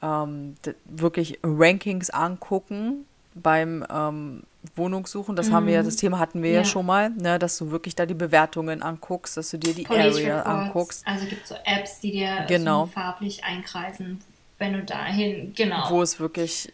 [0.00, 4.42] Ähm, wirklich Rankings angucken beim ähm,
[4.76, 5.34] Wohnungssuchen.
[5.36, 6.64] Das haben wir ja, das Thema hatten wir ja, Ja.
[6.64, 10.16] schon mal, ne, dass du wirklich da die Bewertungen anguckst, dass du dir die Police
[10.16, 10.48] Area Reports.
[10.68, 12.86] anguckst, Also gibt es so Apps, die dir Genau.
[12.86, 14.20] so farblich einkreisen,
[14.58, 15.90] wenn du dahin, genau.
[15.90, 16.72] wo es wirklich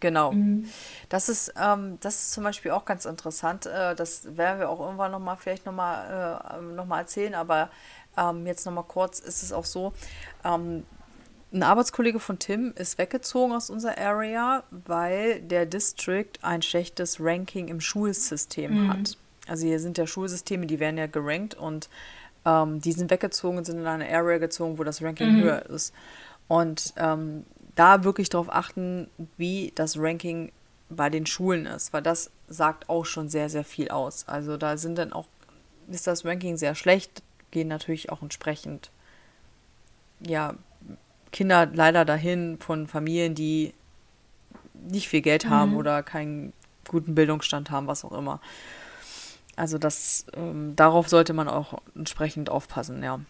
[0.00, 0.32] genau.
[0.32, 0.66] Mhm.
[1.10, 3.66] Das ist, ähm, das ist zum Beispiel auch ganz interessant.
[3.66, 7.68] Äh, das werden wir auch irgendwann nochmal, vielleicht nochmal äh, noch mal erzählen, aber
[8.16, 9.92] ähm, jetzt nochmal kurz ist es auch so,
[10.44, 10.84] ähm,
[11.54, 17.68] ein Arbeitskollege von Tim ist weggezogen aus unserer Area, weil der District ein schlechtes Ranking
[17.68, 19.16] im Schulsystem hat.
[19.46, 21.88] Also hier sind ja Schulsysteme, die werden ja gerankt und
[22.44, 25.94] ähm, die sind weggezogen sind in eine Area gezogen, wo das Ranking höher ist.
[26.48, 27.44] Und ähm,
[27.76, 30.52] da wirklich darauf achten, wie das Ranking
[30.90, 34.24] bei den Schulen ist, weil das sagt auch schon sehr, sehr viel aus.
[34.28, 35.26] Also da sind dann auch,
[35.88, 38.90] ist das Ranking sehr schlecht, gehen natürlich auch entsprechend,
[40.20, 40.54] ja,
[41.34, 43.74] Kinder leider dahin von Familien, die
[44.72, 46.52] nicht viel Geld haben oder keinen
[46.88, 48.40] guten Bildungsstand haben, was auch immer.
[49.56, 53.20] Also das, ähm, darauf sollte man auch entsprechend aufpassen, ja.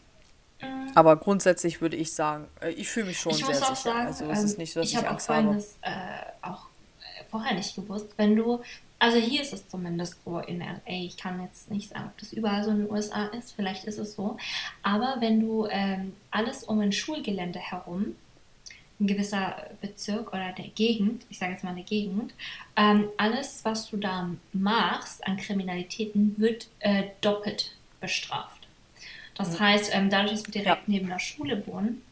[0.94, 3.74] Aber grundsätzlich würde ich sagen, äh, ich fühle mich schon Ich sehr auch sicher.
[3.76, 5.42] sagen, also es ist ähm, nicht so, dass ich ich, habe auch Angst habe.
[5.42, 5.90] Folgendes äh,
[6.42, 6.66] auch
[7.00, 8.08] äh, vorher nicht gewusst.
[8.16, 8.60] Wenn du,
[9.04, 12.32] also hier ist es zumindest so in LA, ich kann jetzt nicht sagen, ob das
[12.32, 14.38] überall so in den USA ist, vielleicht ist es so,
[14.82, 18.16] aber wenn du ähm, alles um ein Schulgelände herum,
[18.98, 22.32] ein gewisser Bezirk oder der Gegend, ich sage jetzt mal eine Gegend,
[22.76, 28.66] ähm, alles, was du da machst an Kriminalitäten, wird äh, doppelt bestraft.
[29.34, 30.82] Das heißt, ähm, dadurch, dass wir direkt Ja.
[30.86, 32.02] neben der Schule wohnen,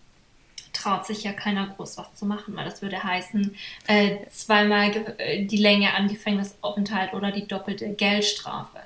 [0.83, 3.55] traut sich ja keiner groß was zu machen, weil das würde heißen,
[3.87, 8.79] äh, zweimal äh, die Länge an Gefängnisaufenthalt oder die doppelte Geldstrafe.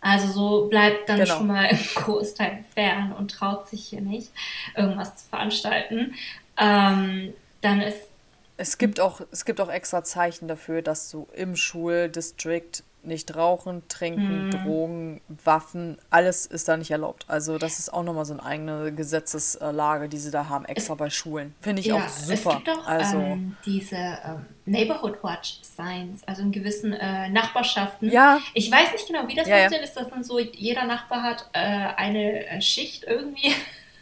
[0.00, 1.36] Also so bleibt dann Genau.
[1.36, 4.30] schon mal im Großteil fern und traut sich hier nicht,
[4.76, 6.14] irgendwas zu veranstalten.
[6.58, 8.08] Ähm, dann ist
[8.56, 13.82] Es gibt auch, es gibt auch extra Zeichen dafür, dass du im Schuldistrikt nicht rauchen,
[13.88, 17.24] trinken, Drogen, Waffen, alles ist da nicht erlaubt.
[17.28, 21.10] Also das ist auch nochmal so eine eigene Gesetzeslage, die sie da haben, extra bei
[21.10, 21.54] Schulen.
[21.60, 22.34] Finde ich auch super.
[22.34, 28.10] Es gibt auch also ähm, diese ähm, Neighborhood Watch Signs, also in gewissen äh, Nachbarschaften.
[28.10, 28.40] Ja.
[28.54, 29.62] Ich weiß nicht genau, wie das Ja, ja.
[29.62, 29.88] funktioniert.
[29.88, 33.54] Ist das dann so, jeder Nachbar hat äh, eine äh, Schicht irgendwie?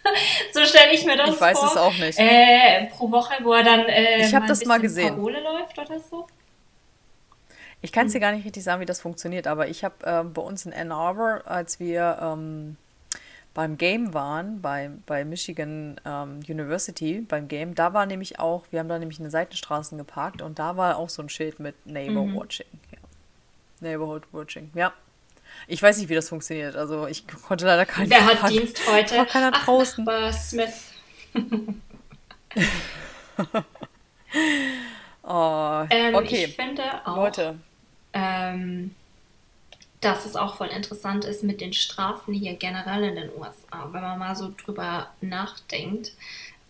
[0.52, 1.68] so stelle ich mir das Ich weiß vor.
[1.70, 2.18] es auch nicht.
[2.18, 5.08] Äh, pro Woche, wo er dann äh, Ich ein das mal gesehen.
[5.14, 6.26] Parole läuft oder so.
[7.84, 10.32] Ich kann es dir gar nicht richtig sagen, wie das funktioniert, aber ich habe ähm,
[10.32, 12.76] bei uns in Ann Arbor, als wir ähm,
[13.52, 18.80] beim Game waren, bei, bei Michigan ähm, University, beim Game, da war nämlich auch, wir
[18.80, 21.74] haben da nämlich in den Seitenstraßen geparkt und da war auch so ein Schild mit
[21.86, 22.36] Neighbor Mhm.
[22.36, 22.66] Watching.
[22.90, 22.98] Ja.
[23.80, 24.90] Neighborhood Watching, ja.
[25.68, 26.76] Ich weiß nicht, wie das funktioniert.
[26.76, 28.54] Also ich konnte leider keinen Wer hat fragen.
[28.54, 29.18] Dienst heute?
[29.18, 30.04] War keiner Ach, draußen.
[30.04, 30.90] Nachbar Smith.
[35.26, 37.58] Oh, Ähm, okay, Ich finde auch, Leute.
[38.14, 38.94] Ähm,
[40.00, 44.02] dass es auch voll interessant ist mit den Strafen hier generell in den USA, wenn
[44.02, 46.12] man mal so drüber nachdenkt.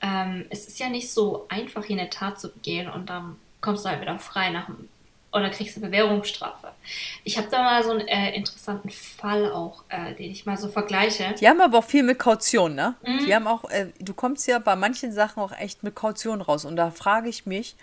[0.01, 3.85] Ähm, es ist ja nicht so einfach, hier eine Tat zu begehen und dann kommst
[3.85, 4.89] du halt wieder frei nach dem,
[5.33, 6.69] oder kriegst eine Bewährungsstrafe.
[7.25, 10.69] Ich habe da mal so einen äh, interessanten Fall auch, äh, den ich mal so
[10.69, 11.35] vergleiche.
[11.41, 12.95] Die haben aber auch viel mit Kaution, ne?
[13.03, 13.27] Mhm.
[13.27, 16.65] Die haben auch, äh, du kommst ja bei manchen Sachen auch echt mit Kaution raus.
[16.65, 17.75] Und da frage ich mich,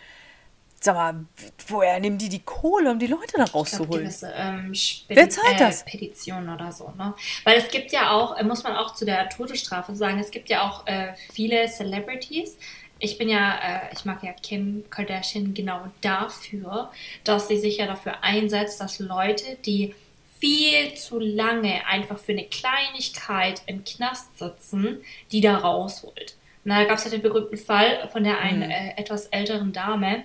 [0.84, 1.26] sag mal,
[1.68, 4.04] woher nehmen die die Kohle, um die Leute da Ich rauszuholen?
[4.04, 5.86] gewisse ähm, Spedi- Wer zahlt das?
[5.86, 6.92] Petitionen oder so.
[6.98, 7.14] Ne?
[7.44, 10.50] Weil es gibt ja auch, äh, muss man auch zu der Todesstrafe sagen, es gibt
[10.50, 12.58] ja auch äh, viele Celebrities.
[12.98, 16.92] Ich bin ja, äh, ich mag ja Kim Kardashian genau dafür,
[17.24, 19.94] dass sie sich ja dafür einsetzt, dass Leute, die
[20.40, 26.36] viel zu lange einfach für eine Kleinigkeit im Knast sitzen, die da rausholt.
[26.64, 30.24] Na, da gab es ja den berühmten Fall von der einen äh, etwas älteren Dame,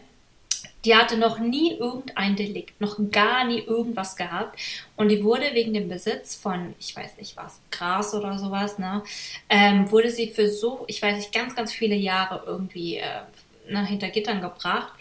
[0.84, 4.58] die hatte noch nie irgendein Delikt, noch gar nie irgendwas gehabt.
[4.96, 9.02] Und die wurde wegen dem Besitz von, ich weiß nicht was, Gras oder sowas, ne,
[9.48, 13.22] ähm, wurde sie für so, ich weiß nicht, ganz, ganz viele Jahre irgendwie äh,
[13.68, 14.92] ne, hinter Gittern gebracht.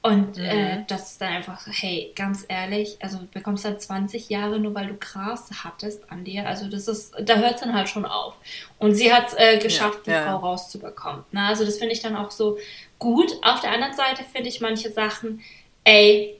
[0.00, 4.60] Und äh, das ist dann einfach hey, ganz ehrlich, also du bekommst dann 20 Jahre
[4.60, 6.46] nur, weil du Gras hattest an dir.
[6.46, 8.34] Also das ist, da hört es dann halt schon auf.
[8.78, 10.30] Und sie hat es äh, geschafft, die Ja, ja.
[10.30, 11.24] Frau rauszubekommen.
[11.32, 12.58] Na, also das finde ich dann auch so
[12.98, 13.32] gut.
[13.42, 15.40] Auf der anderen Seite finde ich manche Sachen,
[15.84, 16.38] ey,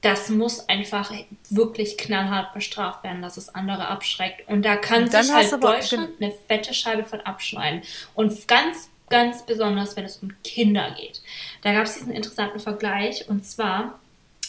[0.00, 1.12] das muss einfach
[1.50, 4.48] wirklich knallhart bestraft werden, dass es andere abschreckt.
[4.48, 7.82] Und da kann Und sich halt Deutschland eine fette Scheibe von abschneiden.
[8.14, 11.20] Und ganz, ganz besonders, wenn es um Kinder geht.
[11.62, 13.28] Da gab es diesen interessanten Vergleich.
[13.28, 13.98] Und zwar,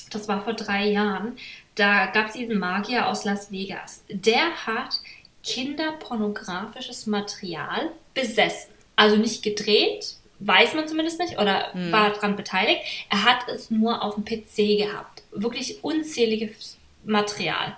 [0.09, 1.38] das war vor drei Jahren,
[1.76, 4.03] da gab es diesen Magier aus Las Vegas.
[4.09, 5.01] Der hat
[5.43, 8.72] kinderpornografisches Material besessen.
[8.95, 12.82] Also nicht gedreht, weiß man zumindest nicht, oder war daran beteiligt.
[13.10, 15.24] Er hat es nur auf dem PC gehabt.
[15.32, 17.76] Wirklich unzähliges Material.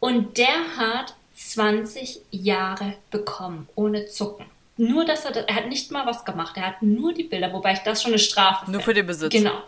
[0.00, 4.46] Und der hat 20 Jahre bekommen, ohne Zucken.
[4.76, 6.56] Nur, dass er, das- er hat nicht mal was gemacht.
[6.56, 8.84] Er hat nur die Bilder, wobei ich das schon eine Strafe Nur finde.
[8.84, 9.32] für den Besitz.
[9.32, 9.58] Genau.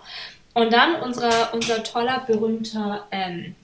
[0.55, 3.55] Und dann unser, unser toller, berühmter ähm,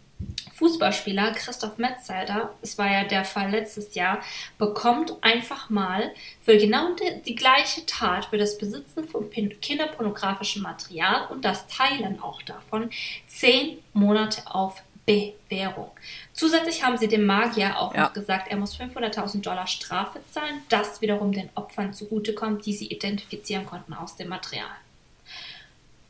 [0.63, 4.21] Fußballspieler Christoph Metzelder, es war ja der Fall letztes Jahr,
[4.59, 11.27] bekommt einfach mal für genau die, die gleiche Tat, für das Besitzen von kinderpornografischem Material
[11.31, 12.91] und das Teilen auch davon,
[13.27, 15.91] zehn Monate auf Bewährung.
[16.33, 18.05] Zusätzlich haben sie dem Magier auch Ja.
[18.05, 22.87] noch gesagt, er muss 500.000 Dollar Strafe zahlen, das wiederum den Opfern zugutekommt, die sie
[22.87, 24.71] identifizieren konnten aus dem Material.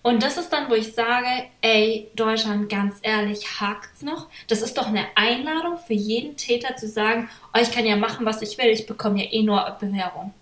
[0.03, 1.29] Und das ist dann, wo ich sage,
[1.61, 4.29] ey, Deutschland, ganz ehrlich, hakt's noch?
[4.49, 8.27] Das ist doch eine Einladung für jeden Täter zu sagen, oh, ich kann ja machen,
[8.27, 10.35] was ich will, ich bekomme ja eh nur Bewährung.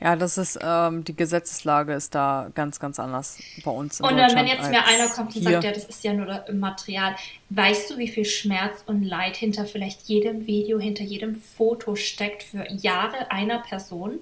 [0.00, 4.00] Ja, das ist, ähm, die Gesetzeslage ist da ganz, ganz anders bei uns.
[4.00, 5.50] und dann, wenn jetzt mir einer kommt und hier.
[5.52, 7.14] sagt, ja, das ist ja nur Material,
[7.50, 12.42] weißt du, wie viel Schmerz und Leid hinter vielleicht jedem Video, hinter jedem Foto steckt
[12.42, 14.20] für Jahre einer Person?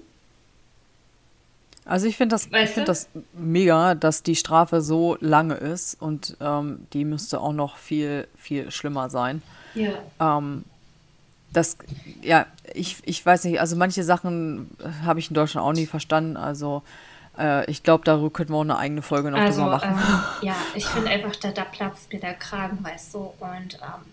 [1.89, 6.85] Also ich finde das, find das mega, dass die Strafe so lange ist und ähm,
[6.93, 9.41] die müsste auch noch viel, viel schlimmer sein.
[9.73, 9.93] Ja.
[10.19, 10.65] Ähm,
[11.51, 11.77] das,
[12.21, 14.69] ja, ich, ich weiß nicht, also manche Sachen
[15.03, 16.37] habe ich in Deutschland auch nie verstanden.
[16.37, 16.83] Also
[17.39, 19.89] äh, ich glaube, darüber könnten wir auch eine eigene Folge noch also, drüber machen.
[19.89, 23.33] Ähm, ja, ich finde einfach, da, da platzt mir der Kragen, weißt du.
[23.39, 24.05] Und ähm,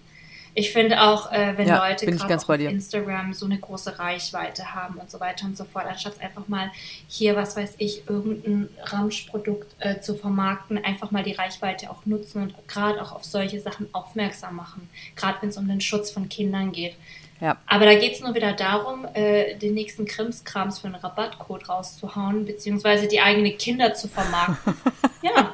[0.58, 4.96] ich finde auch, äh, wenn ja, Leute gerade auf Instagram so eine große Reichweite haben
[4.96, 6.70] und so weiter und so fort, anstatt einfach mal
[7.08, 12.42] hier, was weiß ich, irgendein Ramschprodukt äh, zu vermarkten, einfach mal die Reichweite auch nutzen
[12.44, 14.88] und gerade auch auf solche Sachen aufmerksam machen.
[15.14, 16.94] Gerade wenn es um den Schutz von Kindern geht.
[17.38, 17.58] Ja.
[17.66, 22.46] Aber da geht es nur wieder darum, äh, den nächsten Krimskrams für einen Rabattcode rauszuhauen,
[22.46, 24.74] beziehungsweise die eigenen Kinder zu vermarkten.
[25.22, 25.52] ja,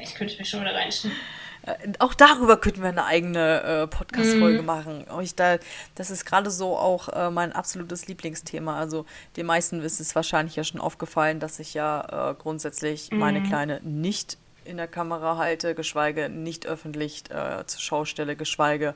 [0.00, 1.16] ich könnte mich schon wieder reinstellen.
[1.62, 4.66] Äh, auch darüber könnten wir eine eigene äh, Podcast-Folge mhm.
[4.66, 5.06] machen.
[5.22, 5.58] Ich da,
[5.94, 8.78] das ist gerade so auch äh, mein absolutes Lieblingsthema.
[8.78, 9.06] Also
[9.36, 13.18] den meisten ist es wahrscheinlich ja schon aufgefallen, dass ich ja äh, grundsätzlich mhm.
[13.18, 18.94] meine Kleine nicht in der Kamera halte, geschweige nicht öffentlich äh, zur Schau stelle, geschweige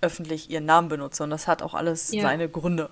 [0.00, 1.22] öffentlich ihren Namen benutze.
[1.22, 2.22] Und das hat auch alles ja.
[2.22, 2.90] seine Gründe.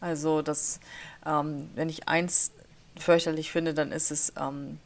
[0.00, 0.80] Also das,
[1.24, 2.50] ähm, wenn ich eins
[2.98, 4.78] fürchterlich finde, dann ist es ähm,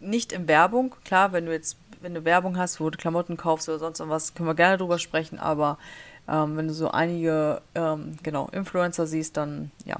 [0.00, 0.94] nicht in Werbung.
[1.04, 4.34] Klar, wenn du jetzt wenn du Werbung hast, wo du Klamotten kaufst oder sonst irgendwas,
[4.34, 5.78] können wir gerne drüber sprechen, aber
[6.28, 9.96] ähm, wenn du so einige, ähm, genau, Influencer siehst, dann, ja,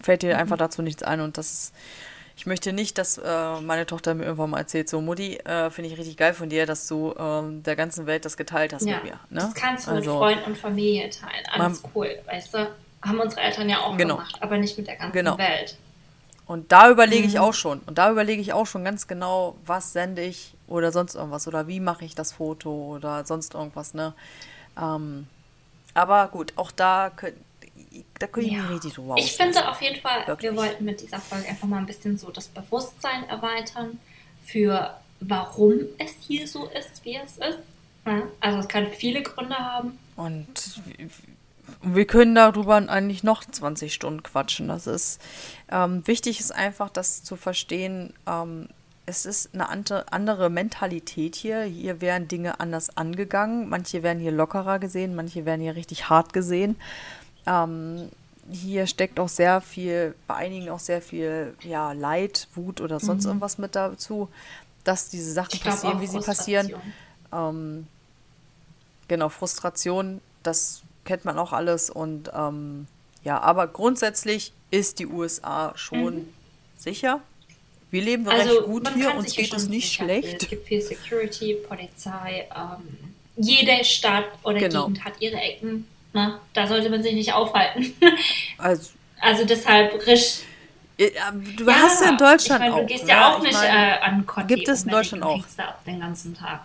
[0.00, 0.40] fällt dir mhm.
[0.40, 1.74] einfach dazu nichts ein und das ist,
[2.36, 5.90] ich möchte nicht, dass äh, meine Tochter mir irgendwann mal erzählt, so Mutti, äh, finde
[5.90, 8.96] ich richtig geil von dir, dass du ähm, der ganzen Welt das geteilt hast ja,
[8.96, 9.20] mit mir.
[9.30, 9.40] Ne?
[9.40, 11.44] Das kannst du also, mit Freunden und Familie teilen.
[11.50, 12.70] Alles man, cool, weißt du?
[13.02, 14.16] Haben unsere Eltern ja auch genau.
[14.16, 15.38] gemacht, aber nicht mit der ganzen genau.
[15.38, 15.76] Welt.
[16.46, 17.28] Und da überlege mhm.
[17.28, 17.80] ich auch schon.
[17.80, 21.46] Und da überlege ich auch schon ganz genau, was sende ich oder sonst irgendwas.
[21.48, 24.14] Oder wie mache ich das Foto oder sonst irgendwas, ne?
[24.80, 25.26] Ähm,
[25.94, 27.44] aber gut, auch da können
[28.18, 28.66] da können ja.
[28.66, 30.50] richtig drüber Ich finde auf jeden Fall, Wirklich.
[30.50, 33.98] wir wollten mit dieser Folge einfach mal ein bisschen so das Bewusstsein erweitern
[34.44, 37.60] für warum es hier so ist, wie es ist.
[38.06, 38.22] Ja?
[38.40, 39.98] Also es kann viele Gründe haben.
[40.16, 40.80] Und
[41.82, 44.68] wir können darüber eigentlich noch 20 Stunden quatschen.
[44.68, 45.20] Das ist
[45.70, 48.14] ähm, wichtig ist einfach, das zu verstehen.
[48.26, 48.68] Ähm,
[49.06, 51.62] es ist eine andere Mentalität hier.
[51.62, 53.68] Hier werden Dinge anders angegangen.
[53.68, 56.76] Manche werden hier lockerer gesehen, manche werden hier richtig hart gesehen.
[57.46, 58.10] Ähm,
[58.50, 63.24] hier steckt auch sehr viel, bei einigen auch sehr viel ja, Leid, Wut oder sonst
[63.24, 63.30] mhm.
[63.30, 64.28] irgendwas mit dazu,
[64.82, 66.72] dass diese Sachen passieren, wie sie passieren.
[67.32, 67.86] Ähm,
[69.06, 71.90] genau, Frustration, das kennt man auch alles.
[71.90, 72.88] Und ähm,
[73.22, 76.28] ja, aber grundsätzlich ist die USA schon mhm.
[76.76, 77.20] sicher.
[77.90, 80.42] Wir leben also, recht gut hier, uns geht es nicht schlecht.
[80.42, 82.48] Es gibt viel Security, Polizei.
[82.54, 84.86] Ähm, jede Stadt oder genau.
[84.86, 85.86] Gegend hat ihre Ecken.
[86.12, 86.40] Ne?
[86.52, 87.94] Da sollte man sich nicht aufhalten.
[88.58, 90.40] also, also deshalb risch.
[90.98, 91.04] Du
[91.66, 92.80] ja, hast ja in Deutschland ich mein, auch.
[92.80, 95.44] Du gehst ja auch nicht mein, äh, an Conti Gibt es in Deutschland auch.
[95.56, 96.62] Da den ganzen Tag.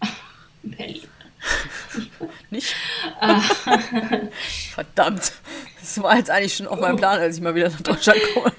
[0.62, 1.02] in Berlin.
[2.50, 2.74] Nicht?
[3.20, 3.40] Ah.
[4.74, 5.32] Verdammt.
[5.84, 8.52] Das war jetzt eigentlich schon auf meinem Plan, als ich mal wieder nach Deutschland komme.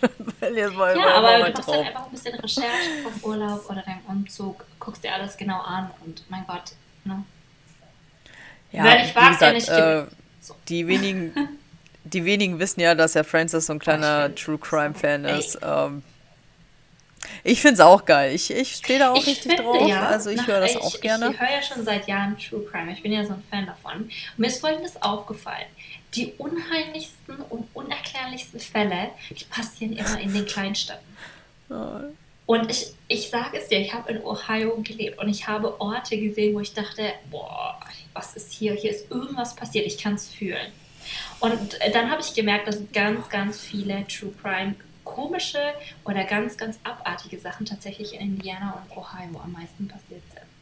[0.56, 2.70] ja, war, aber war du machst dann einfach ein bisschen Recherche
[3.02, 6.74] vom Urlaub oder deinem Umzug, guckst dir alles genau an und mein Gott,
[7.04, 7.24] ne?
[8.72, 10.04] Ja, Wer nicht wagt, der nicht äh,
[10.40, 10.56] so.
[10.68, 11.34] Die wenigen,
[12.04, 15.58] die wenigen wissen ja, dass ja Francis so ein kleiner True Crime Fan ist.
[15.64, 16.04] Ähm,
[17.44, 18.36] ich finde es auch geil.
[18.36, 19.88] Ich, ich stehe da auch ich richtig finde, drauf.
[19.88, 21.32] Ja, also ich höre das ich, auch gerne.
[21.32, 22.92] Ich höre ja schon seit Jahren True Crime.
[22.92, 24.04] Ich bin ja so ein Fan davon.
[24.04, 25.66] Und mir ist folgendes aufgefallen.
[26.16, 31.18] Die unheimlichsten und unerklärlichsten Fälle, die passieren immer in den Kleinstädten.
[31.70, 32.02] Oh.
[32.46, 36.18] Und ich, ich sage es dir, ich habe in Ohio gelebt und ich habe Orte
[36.18, 37.80] gesehen, wo ich dachte, boah,
[38.14, 38.74] was ist hier?
[38.74, 40.72] Hier ist irgendwas passiert, ich kann es fühlen.
[41.40, 45.60] Und dann habe ich gemerkt, dass ganz, ganz viele True Crime komische
[46.04, 50.55] oder ganz, ganz abartige Sachen tatsächlich in Indiana und Ohio am meisten passiert sind.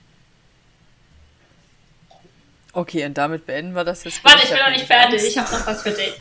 [2.74, 4.24] Okay, und damit beenden wir das jetzt.
[4.24, 5.24] Warte, ich bin noch nicht fertig.
[5.24, 6.14] Ich habe noch was für dich.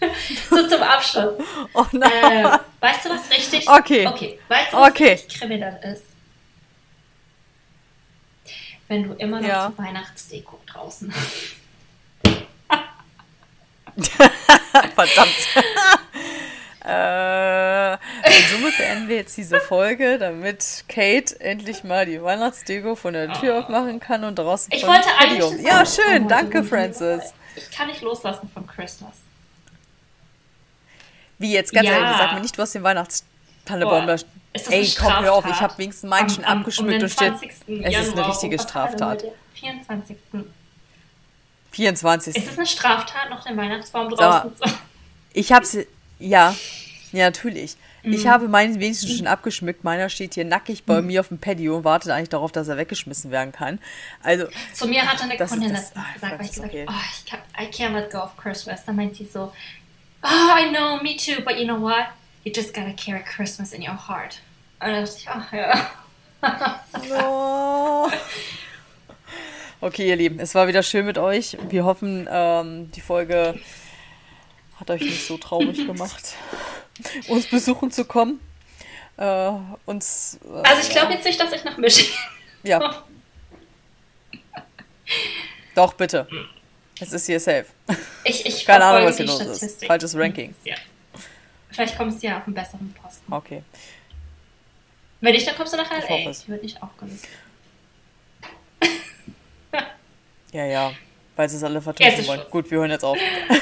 [0.50, 1.34] so zum Abschluss.
[1.72, 2.46] Oh nein.
[2.46, 3.68] Äh, weißt du, was richtig?
[3.68, 4.06] Okay.
[4.06, 4.40] Okay.
[4.48, 5.12] Weißt du, was okay.
[5.12, 6.02] richtig kriminell ist?
[8.88, 9.68] Wenn du immer noch ja.
[9.70, 11.58] die Weihnachtsdeko draußen hast.
[14.94, 15.48] Verdammt.
[16.88, 17.98] Äh,
[18.28, 23.32] und somit beenden wir jetzt diese Folge, damit Kate endlich mal die Weihnachtsdeko von der
[23.34, 27.34] Tür aufmachen kann und draußen ich wollte eigentlich Ja, schön, danke, Francis.
[27.56, 29.12] Ich kann nicht loslassen von Christmas.
[31.38, 31.94] Wie jetzt, ganz Ja.
[31.94, 34.22] ehrlich, sag mir nicht, du hast den Weihnachtstannebaum Boah, da.
[34.70, 37.38] Ey, komm, hör auf, ich habe wenigstens meinen schon abgeschmückt und steht.
[37.38, 37.50] 20.
[37.84, 39.22] Es ist eine richtige wir Straftat.
[39.22, 39.32] heute?
[39.54, 40.16] 24.
[41.72, 42.36] 24.
[42.36, 44.64] Ist es eine Straftat, noch den Weihnachtsbaum draußen zu
[45.32, 45.86] Ich habe sie,
[46.18, 46.54] ja,
[47.12, 47.76] ja, natürlich.
[48.04, 48.28] Ich Mhm.
[48.28, 49.82] habe meinen wenigstens schon abgeschmückt.
[49.84, 52.76] Meiner steht hier nackig bei mir auf dem Patio und wartet eigentlich darauf, dass er
[52.76, 53.78] weggeschmissen werden kann.
[54.22, 56.86] Also, Zu mir hatte eine Das Kundin das- ah, gesagt, weil das ich gesagt okay.
[56.88, 58.84] oh, ich kann, I can't let go of Christmas.
[58.84, 59.52] Dann meint sie so,
[60.22, 60.26] oh,
[60.58, 62.06] I know, me too, but you know what?
[62.44, 64.40] You just gotta carry Christmas in your heart.
[64.80, 65.90] Und dann dachte ich, ach ja.
[67.20, 68.08] Oh.
[69.80, 71.56] Okay, ihr Lieben, es war wieder schön mit euch.
[71.68, 73.54] Wir hoffen, ähm, die Folge
[74.78, 76.34] hat euch nicht so traurig gemacht,
[77.28, 78.40] uns besuchen zu kommen.
[79.16, 79.50] Äh,
[79.86, 80.38] uns.
[80.44, 82.14] Äh, Also ich glaube jetzt nicht, dass ich nach Michigan.
[82.64, 83.04] Ja.
[85.76, 86.26] Doch, bitte.
[87.00, 87.66] Es ist hier safe.
[88.24, 89.84] Ich, ich Keine Ahnung, was hier los ist.
[89.84, 90.52] Falsches Ranking.
[90.64, 90.74] Ja.
[91.70, 93.32] Vielleicht kommst du ja auf einen besseren Posten.
[93.32, 93.62] Okay.
[95.20, 96.30] Wenn nicht, dann kommst du nach LA.
[96.30, 96.40] Ich.
[96.44, 97.30] Die wird nicht aufgelistet.
[100.52, 100.92] Ja, ja.
[101.36, 102.40] Weil sie es alle vertuschen wollen.
[102.40, 102.50] Schluss.
[102.50, 103.16] Gut, wir hören jetzt auf.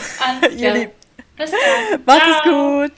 [0.56, 0.72] Ihr.
[0.72, 0.92] Lieben,
[1.36, 2.02] Bis dann.
[2.04, 2.92] macht es gut.